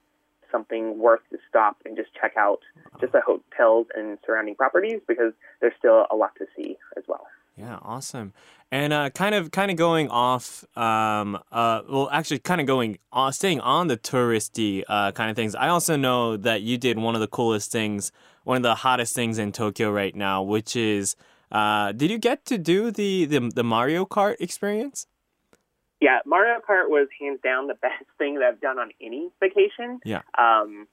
[0.52, 2.60] something worth to stop and just check out
[3.02, 7.28] just the hotels and surrounding properties because there's still a lot to see as well.
[7.58, 8.34] Yeah, awesome.
[8.72, 10.66] And uh, kind of, kind of going off.
[10.78, 15.36] Um, uh, well, actually, kind of going, on, staying on the touristy uh, kind of
[15.36, 15.56] things.
[15.56, 18.12] I also know that you did one of the coolest things,
[18.44, 21.16] one of the hottest things in Tokyo right now, which is,
[21.52, 25.08] uh, did you get to do the the, the Mario Kart experience?
[26.02, 30.00] Yeah, Mario Kart was hands down the best thing that I've done on any vacation.
[30.04, 30.22] Yeah.
[30.38, 30.88] Um,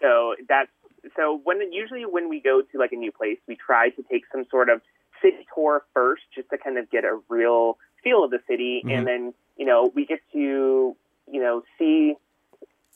[0.00, 0.70] so that's
[1.16, 4.22] so when usually when we go to like a new place, we try to take
[4.32, 4.80] some sort of
[5.22, 8.98] city tour first, just to kind of get a real feel of the city, Mhm.
[8.98, 10.96] and then you know we get to
[11.30, 12.16] you know see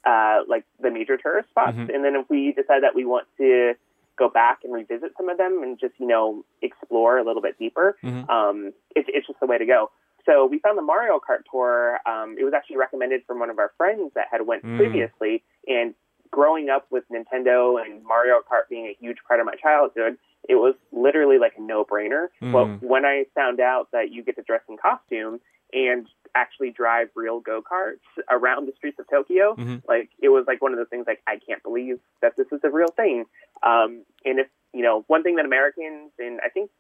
[0.05, 1.95] uh, like the major tourist spots, Mhm.
[1.95, 3.75] and then if we decide that we want to
[4.17, 7.59] go back and revisit some of them and just you know explore a little bit
[7.59, 8.29] deeper, Mhm.
[8.31, 9.91] um, it's it's just the way to go.
[10.27, 11.99] So we found the Mario Kart tour.
[12.07, 14.77] Um, it was actually recommended from one of our friends that had went Mm.
[14.77, 15.43] previously.
[15.67, 15.95] And
[16.31, 20.57] growing up with Nintendo and Mario Kart being a huge part of my childhood, it
[20.57, 22.29] was literally like a no-brainer.
[22.43, 22.53] Mm.
[22.53, 25.41] But when I found out that you get to dress in costume
[25.73, 28.01] and actually drive real go-karts
[28.31, 29.83] around the streets of Tokyo, Mhm.
[29.87, 32.61] like it was like one of those things like I can't believe that this is
[32.65, 33.27] a real thing.
[33.63, 36.71] Um, and if you know one thing that Americans and I think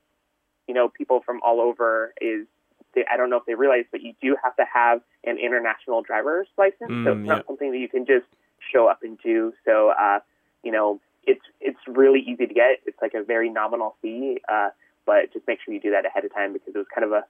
[0.67, 2.47] you know people from all over is
[2.95, 6.03] they, I don't know if they realize, but you do have to have an international
[6.03, 8.27] driver's license, so Mm, it's not something that you can just
[8.73, 9.53] show up and do.
[9.65, 10.21] So uh,
[10.65, 12.81] you know it's it's really easy to get.
[12.87, 14.71] It's like a very nominal fee, uh,
[15.07, 17.13] but just make sure you do that ahead of time because it was kind of
[17.13, 17.25] a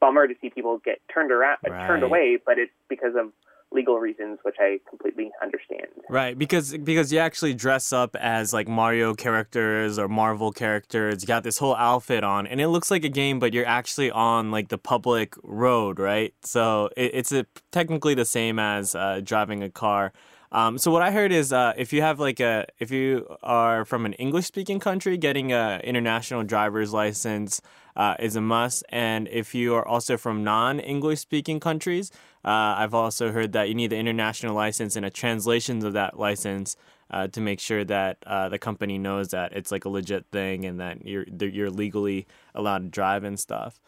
[0.00, 3.32] bummer to see people get turned around, uh, turned away, but it's because of
[3.72, 5.86] legal reasons, which I completely understand.
[6.08, 11.22] Right, because because you actually dress up as like Mario characters or Marvel characters.
[11.22, 14.10] You got this whole outfit on, and it looks like a game, but you're actually
[14.10, 16.34] on like the public road, right?
[16.42, 20.12] So it, it's a, technically the same as uh, driving a car.
[20.52, 23.86] Um, so what I heard is uh, if you have like a if you are
[23.86, 27.62] from an English speaking country, getting a international driver's license
[27.96, 28.84] uh, is a must.
[28.90, 32.12] And if you are also from non English speaking countries,
[32.44, 36.18] uh, I've also heard that you need the international license and a translation of that
[36.18, 36.76] license
[37.10, 40.66] uh, to make sure that uh, the company knows that it's like a legit thing
[40.66, 43.80] and that you're you're legally allowed to drive and stuff.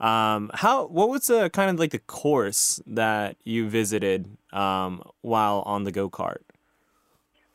[0.00, 5.62] Um, how what was the kind of like the course that you visited um, while
[5.66, 6.42] on the go kart?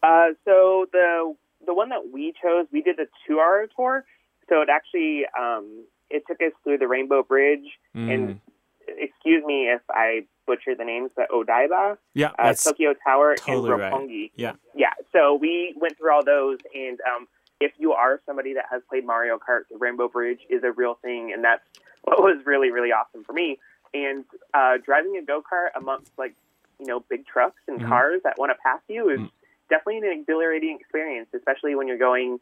[0.01, 1.33] Uh, so the
[1.65, 4.03] the one that we chose, we did a two hour tour.
[4.49, 8.13] So it actually um, it took us through the Rainbow Bridge, Mm.
[8.13, 8.39] and
[8.87, 13.79] excuse me if I butcher the names, but Odaiba, Yeah, uh, Tokyo Tower, totally and
[13.79, 13.93] right.
[13.93, 14.31] Roppongi.
[14.35, 14.53] yeah.
[14.75, 17.27] Yeah, so we went through all those, and um,
[17.61, 20.95] if you are somebody that has played Mario Kart, the Rainbow Bridge is a real
[21.01, 21.63] thing, and that's
[22.03, 23.59] what was really, really awesome for me.
[23.93, 26.33] And uh, driving a go kart amongst like
[26.79, 27.87] you know big trucks and Mhm.
[27.87, 29.29] cars that want to pass you is Mm.
[29.69, 32.39] definitely an exhilarating experience, especially when you're going.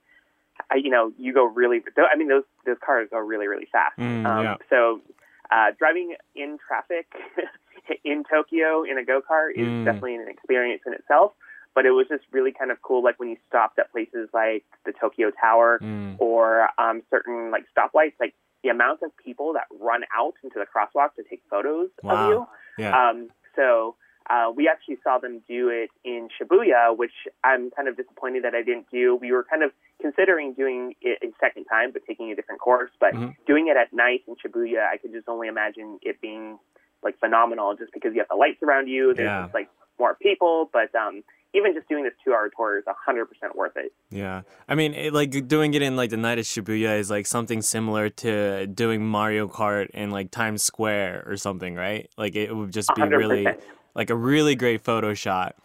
[0.72, 1.84] uh, You know, you go really.
[1.98, 3.98] I mean, those those cars go really, really fast.
[3.98, 4.56] Mm, um, yeah.
[4.70, 5.02] So,
[5.50, 7.08] uh, driving in traffic
[8.04, 9.84] in Tokyo in a go kart is Mm.
[9.86, 11.34] definitely an experience in itself.
[11.74, 14.66] But it was just really kind of cool, like when you stopped at places like
[14.86, 16.16] the Tokyo Tower Mm.
[16.20, 20.66] or um, certain like stoplights, like the amount of people that run out into the
[20.66, 22.14] crosswalk to take photos Wow.
[22.14, 22.48] of you.
[22.78, 23.10] Yeah.
[23.10, 23.96] Um, so
[24.30, 27.12] uh, we actually saw them do it in Shibuya, which
[27.44, 29.16] I'm kind of disappointed that I didn't do.
[29.16, 32.92] We were kind of considering doing it a second time, but taking a different course.
[33.00, 33.36] But Mhm.
[33.48, 36.60] doing it at night in Shibuya, I could just only imagine it being
[37.04, 39.14] like phenomenal, just because you have the lights around you.
[39.16, 39.42] There's Yeah.
[39.44, 41.24] just, like more people, but um,
[41.54, 43.94] even just doing this two-hour tour is 100% worth it.
[44.10, 47.26] Yeah, I mean, it, like doing it in like the night of Shibuya is like
[47.26, 52.10] something similar to doing Mario Kart in like Times Square or something, right?
[52.18, 53.18] Like it would just be 100%.
[53.18, 53.48] really
[53.96, 55.56] like a really great photo shot.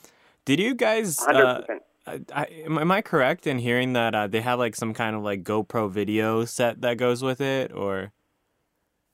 [0.45, 1.21] Did you guys?
[1.21, 1.63] Uh,
[2.07, 5.23] I, am am I correct in hearing that uh, they have like some kind of
[5.23, 8.13] like GoPro video set that goes with it, or?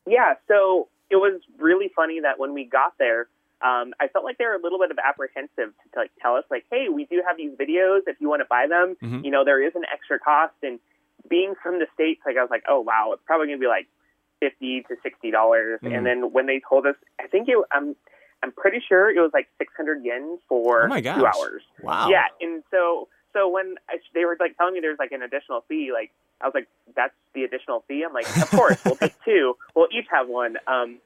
[0.06, 3.28] Yeah, so it was really funny that when we got there,
[3.62, 6.44] um, I felt like they were a little bit of apprehensive to like tell us
[6.50, 8.96] like, hey, we do have these videos if you want to buy them.
[9.02, 9.24] Mhm.
[9.24, 10.54] You know, there is an extra cost.
[10.62, 10.80] And
[11.28, 13.86] being from the states, like I was like, oh wow, it's probably gonna be like
[14.40, 15.96] fifty to sixty dollars, Mm.
[15.96, 17.94] and then when they told us, I think it, I'm
[18.42, 21.62] I'm pretty sure it was like six hundred yen for Oh my two hours.
[21.82, 22.08] Wow.
[22.08, 25.64] Yeah, and so so when I, they were like telling me there's like an additional
[25.68, 26.10] fee, like
[26.40, 28.02] I was like, that's the additional fee.
[28.04, 29.56] I'm like, of course, we'll take two.
[29.76, 30.56] We'll each have one.
[30.66, 30.98] Um,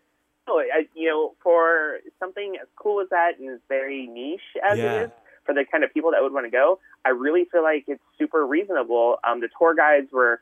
[0.55, 4.84] I, you know, for something as cool as that and as very niche as Yeah.
[4.84, 5.11] it is,
[5.44, 8.03] for the kind of people that would want to go, I really feel like it's
[8.18, 9.18] super reasonable.
[9.22, 10.40] Um, the tour guides were,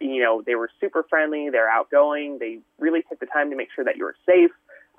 [0.00, 1.50] you know, they were super friendly.
[1.50, 2.38] They're outgoing.
[2.38, 4.50] They really took the time to make sure that you were safe.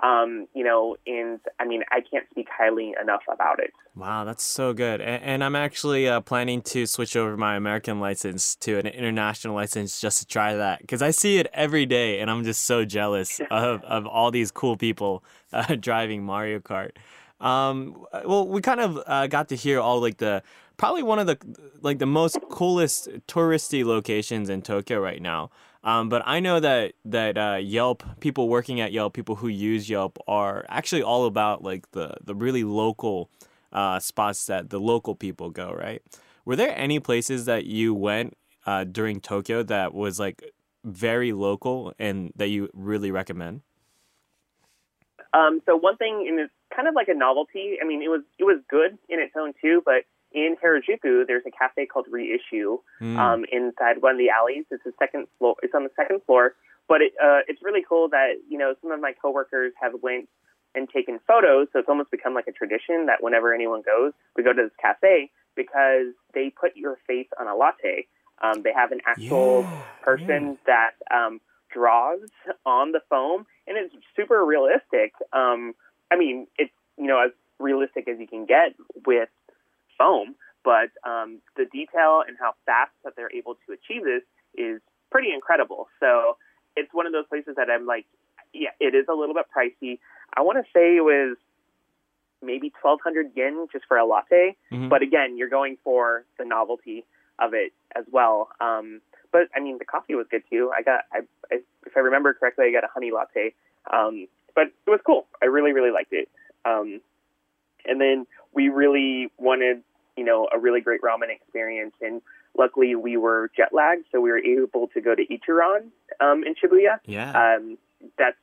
[0.03, 3.71] Um, you know, and I mean, I can't speak highly enough about it.
[3.95, 4.99] Wow, that's so good.
[4.99, 9.55] And, and I'm actually uh, planning to switch over my American license to an international
[9.55, 12.83] license just to try that because I see it every day and I'm just so
[12.83, 15.23] jealous of, of all these cool people
[15.53, 16.91] uh, driving Mario Kart.
[17.39, 20.43] Um, well, we kind of uh, got to hear all like the
[20.77, 21.37] probably one of the
[21.81, 25.49] like the most coolest touristy locations in Tokyo right now.
[25.85, 29.87] Um, but I know that that uh, Yelp people working at Yelp, people who use
[29.87, 33.29] Yelp, are actually all about like the the really local
[33.71, 35.71] uh, spots that the local people go.
[35.71, 36.01] Right?
[36.43, 40.43] Were there any places that you went uh, during Tokyo that was like
[40.83, 43.61] very local and that you really recommend?
[45.33, 47.77] Um, so one thing, and it's kind of like a novelty.
[47.79, 50.05] I mean, it was it was good in its own too, but
[50.35, 53.17] in Harajuku, there's a cafe called Reissue Mm.
[53.17, 54.65] um, inside one of the alleys.
[54.71, 55.55] It's the second floor.
[55.63, 56.53] It's on the second floor,
[56.87, 60.27] but it, uh, it's really cool that you know some of my coworkers have went
[60.75, 61.67] and taken photos.
[61.71, 64.71] So it's almost become like a tradition that whenever anyone goes, we go to this
[64.81, 68.07] cafe because they put your face on a latte.
[68.43, 71.39] Um, they have an actual Yeah, person that um,
[71.73, 72.19] draws
[72.65, 75.13] on the foam, and it's super realistic.
[75.33, 75.73] Um,
[76.11, 78.75] I mean, it's you know as realistic as you can get
[79.05, 79.29] with
[79.97, 84.23] foam, but um, the detail and how fast that they're able to achieve this
[84.55, 84.81] is
[85.11, 85.87] pretty incredible.
[85.99, 86.37] So
[86.75, 88.05] it's one of those places that I'm like,
[88.53, 89.99] yeah, it is a little bit pricey.
[90.35, 91.37] I want to say it was
[92.41, 94.89] maybe 1,200 yen just for a latte, Mhm.
[94.89, 97.05] but again, you're going for the novelty
[97.39, 98.49] of it as well.
[98.59, 100.71] Um, but I mean, the coffee was good too.
[100.77, 101.19] I got, I,
[101.51, 103.53] I, if I remember correctly, I got a honey latte.
[103.91, 105.27] Um, but it was cool.
[105.41, 106.29] I really, really liked it.
[106.63, 107.01] Um,
[107.85, 108.25] and then
[108.55, 109.83] we really wanted,
[110.17, 111.93] you know, a really great ramen experience.
[112.01, 112.21] And
[112.57, 115.89] luckily, we were jet lagged, so we were able to go to Ichiran
[116.21, 116.99] um, in Shibuya.
[117.05, 117.31] Yeah.
[117.57, 117.77] Um,
[118.17, 118.37] that's,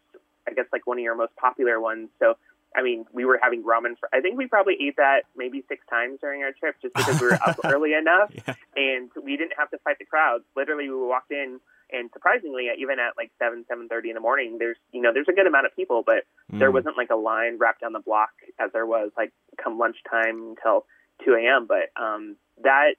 [0.46, 2.08] I guess, like one of your most popular ones.
[2.18, 2.36] So,
[2.76, 5.84] I mean, we were having ramen for, I think we probably ate that maybe six
[5.88, 8.54] times during our trip just because we were up early enough Yeah.
[8.76, 10.44] and we didn't have to fight the crowds.
[10.56, 11.60] Literally, we walked in,
[11.92, 15.28] and surprisingly, even at like seven, seven thirty in the morning, there's you know there's
[15.28, 16.74] a good amount of people, but there Mm.
[16.74, 19.32] wasn't like a line wrapped down the block as there was like
[19.62, 20.86] come lunchtime until
[21.24, 21.66] two a.m.
[21.66, 22.94] But um, that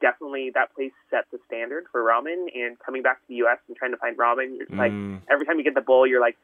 [0.00, 2.46] definitely that place set the standard for ramen.
[2.54, 3.58] And coming back to the U.S.
[3.68, 5.20] and trying to find ramen, it's like Mm.
[5.30, 6.36] every time you get the bowl, you're like,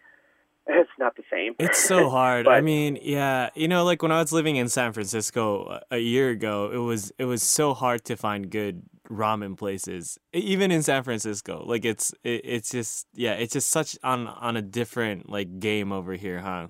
[0.66, 1.54] it's not the same.
[1.58, 2.46] It's so hard.
[2.46, 6.30] I mean, yeah, you know, like when I was living in San Francisco a year
[6.30, 11.02] ago, it was it was so hard to find good ramen places, even in San
[11.02, 11.64] Francisco.
[11.66, 15.92] Like it's it, it's just yeah, it's just such on on a different like game
[15.92, 16.68] over here, huh?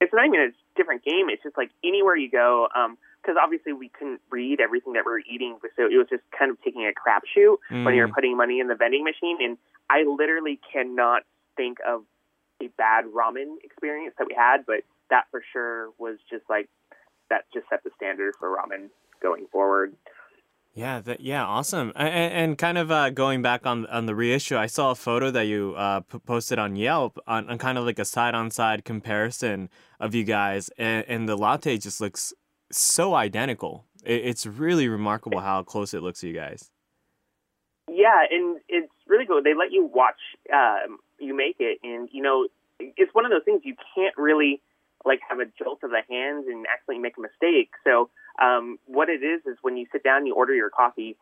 [0.00, 1.28] it's not even a different game.
[1.28, 5.12] It's just like anywhere you go, um because obviously we couldn't read everything that we
[5.12, 8.14] were eating, so it was just kind of taking a crapshoot when you're Mm.
[8.14, 9.36] putting money in the vending machine.
[9.42, 9.58] And
[9.90, 12.04] I literally cannot think of
[12.62, 16.70] a bad ramen experience that we had, but that for sure was just like
[17.28, 18.88] that just set the standard for ramen
[19.22, 19.94] going forward.
[20.72, 21.92] Yeah, that, yeah, awesome.
[21.96, 25.30] And, and kind of uh, going back on on the reissue, I saw a photo
[25.32, 28.50] that you uh, p- posted on Yelp on, on kind of like a side on
[28.50, 29.68] side comparison
[29.98, 32.32] of you guys, and, and the latte just looks
[32.70, 33.84] so identical.
[34.04, 36.70] It, it's really remarkable how close it looks to you guys.
[37.90, 39.42] Yeah, and it's really cool.
[39.42, 40.20] They let you watch
[40.54, 42.46] um, you make it, and you know,
[42.78, 44.62] it's one of those things you can't really
[45.04, 47.70] like have a jolt of the hands and accidentally make a mistake.
[47.84, 48.10] So,
[48.40, 51.16] um, what it is is when you sit down, you order your coffee,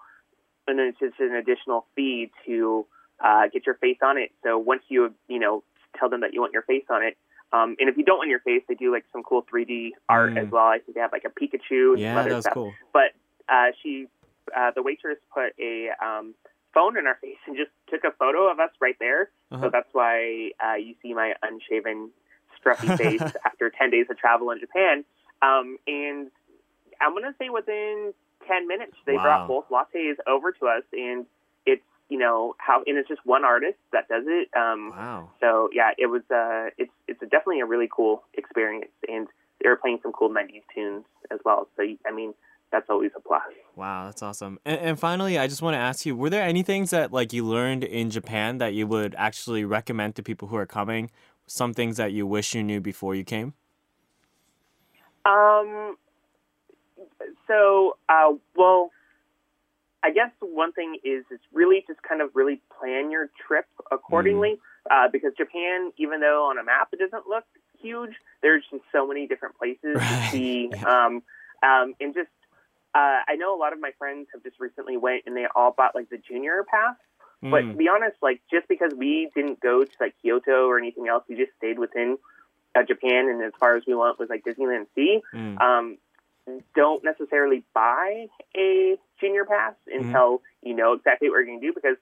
[0.67, 2.87] and then it's just an additional fee to
[3.25, 4.31] uh, get your face on it.
[4.45, 5.63] So once you you know
[5.99, 7.17] tell them that you want your face on it.
[7.51, 10.35] Um, and if you don't want your face, they do like some cool 3D art
[10.35, 10.45] Mm.
[10.47, 10.67] as well.
[10.67, 12.75] I think they have like a Pikachu and some Yeah, other that was stuff cool.
[12.93, 13.13] but
[13.49, 14.07] uh, she,
[14.55, 16.35] uh, the waitress, put a um,
[16.75, 19.31] phone in our face and just took a photo of us right there.
[19.51, 19.65] Uh-huh.
[19.65, 22.11] So that's why uh, you see my unshaven,
[22.63, 25.05] scruffy face after ten days of travel in Japan.
[25.41, 26.31] Um, and
[27.01, 28.13] I'm gonna say within
[28.47, 29.23] ten minutes they Wow.
[29.23, 31.27] brought both lattes over to us, and
[31.67, 34.49] it's you know how and it's just one artist that does it.
[34.57, 35.31] Um, Wow.
[35.41, 39.29] so yeah, it was uh, it's it's definitely a really cool experience, and
[39.63, 41.69] they were playing some cool '90s tunes as well.
[41.77, 42.35] So I mean,
[42.73, 43.43] that's always a plus.
[43.77, 44.59] Wow, that's awesome.
[44.65, 47.33] And, and finally, I just want to ask you: Were there any things that like
[47.33, 51.11] you learned in Japan that you would actually recommend to people who are coming?
[51.47, 53.55] Some things that you wish you knew before you came?
[55.25, 55.97] Um.
[57.47, 58.91] So, uh, well,
[60.03, 64.59] I guess one thing is is really just kind of really plan your trip accordingly,
[64.91, 67.45] uh, because Japan, even though on a map it doesn't look
[67.81, 68.13] huge,
[68.43, 70.09] there's just so many different places Right.
[70.09, 71.23] to see, um,
[71.63, 72.29] um, and just
[72.95, 75.73] uh, I know a lot of my friends have just recently went and they all
[75.77, 76.97] bought like the JR pass.
[77.41, 77.71] But Mm.
[77.73, 81.23] to be honest, like just because we didn't go to like Kyoto or anything else,
[81.29, 82.19] we just stayed within
[82.75, 85.21] uh, Japan, and as far as we went was like Disneyland Sea.
[85.33, 85.61] Mm.
[85.61, 85.99] Um,
[86.75, 88.27] don't necessarily buy
[88.57, 91.97] a JR pass until you know exactly what you're going to do because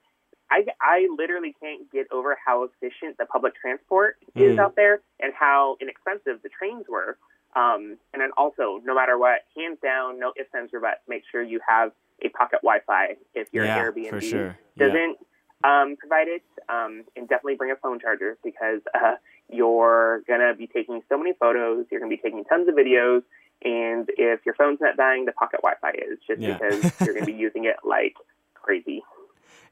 [0.51, 4.61] I, I literally can't get over how efficient the public transport is Mm.
[4.61, 7.19] out there and how inexpensive the trains were.
[7.57, 11.23] Um, and then also, no matter what, hands down, no ifs, ands, or buts, make
[11.33, 11.91] sure you have
[12.23, 14.59] a pocket Wi-Fi if your Yeah, Airbnb for sure.
[14.79, 15.17] Doesn't
[15.65, 16.43] um, provide it.
[16.69, 19.15] Um, and definitely bring a phone charger because uh,
[19.49, 23.23] you're gonna be taking so many photos, you're gonna be taking tons of videos,
[23.65, 26.59] and if your phone's not dying, the pocket Wi-Fi is just Yeah.
[26.59, 28.15] because you're gonna be using it like
[28.55, 29.03] crazy.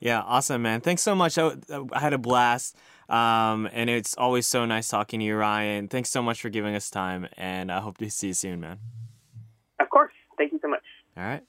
[0.00, 0.80] Yeah, awesome, man.
[0.80, 1.38] Thanks so much.
[1.38, 1.52] I,
[1.92, 2.76] I had a blast.
[3.08, 5.88] Um, and it's always so nice talking to you, Ryan.
[5.88, 8.78] Thanks so much for giving us time, and I hope to see you soon, man.
[9.80, 10.12] Of course.
[10.38, 10.82] Thank you so much.
[11.16, 11.42] All right.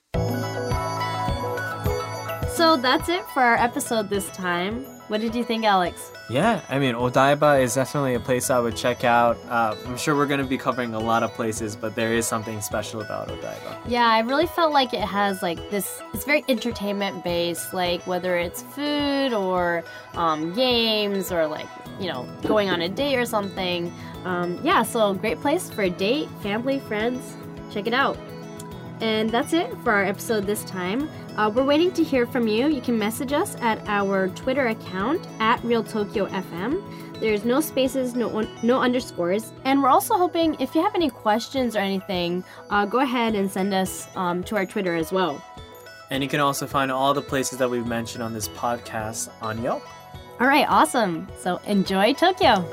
[2.56, 4.84] So that's it for our episode this time.
[5.08, 6.10] What did you think, Alex?
[6.28, 9.38] Yeah, I mean, Odaiba is definitely a place I would check out.
[9.48, 12.26] Uh, I'm sure we're going to be covering a lot of places, but there is
[12.26, 13.78] something special about Odaiba.
[13.86, 16.02] Yeah, I really felt like it has like this.
[16.12, 19.84] It's very entertainment based, like whether it's food or
[20.14, 21.68] um, games or like
[22.00, 23.92] you know going on a date or something.
[24.24, 27.36] Um, yeah, so great place for a date, family, friends.
[27.70, 28.18] Check it out.
[29.00, 31.08] And that's it for our episode this time.
[31.36, 32.68] Uh, we're waiting to hear from you.
[32.68, 36.82] You can message us at our Twitter account at Real Tokyo FM.
[37.20, 41.74] There's no spaces, no no underscores, and we're also hoping if you have any questions
[41.74, 45.42] or anything, uh, go ahead and send us um, to our Twitter as well.
[46.10, 49.62] And you can also find all the places that we've mentioned on this podcast on
[49.62, 49.82] Yelp.
[50.40, 51.26] All right, awesome.
[51.38, 52.68] So enjoy Tokyo.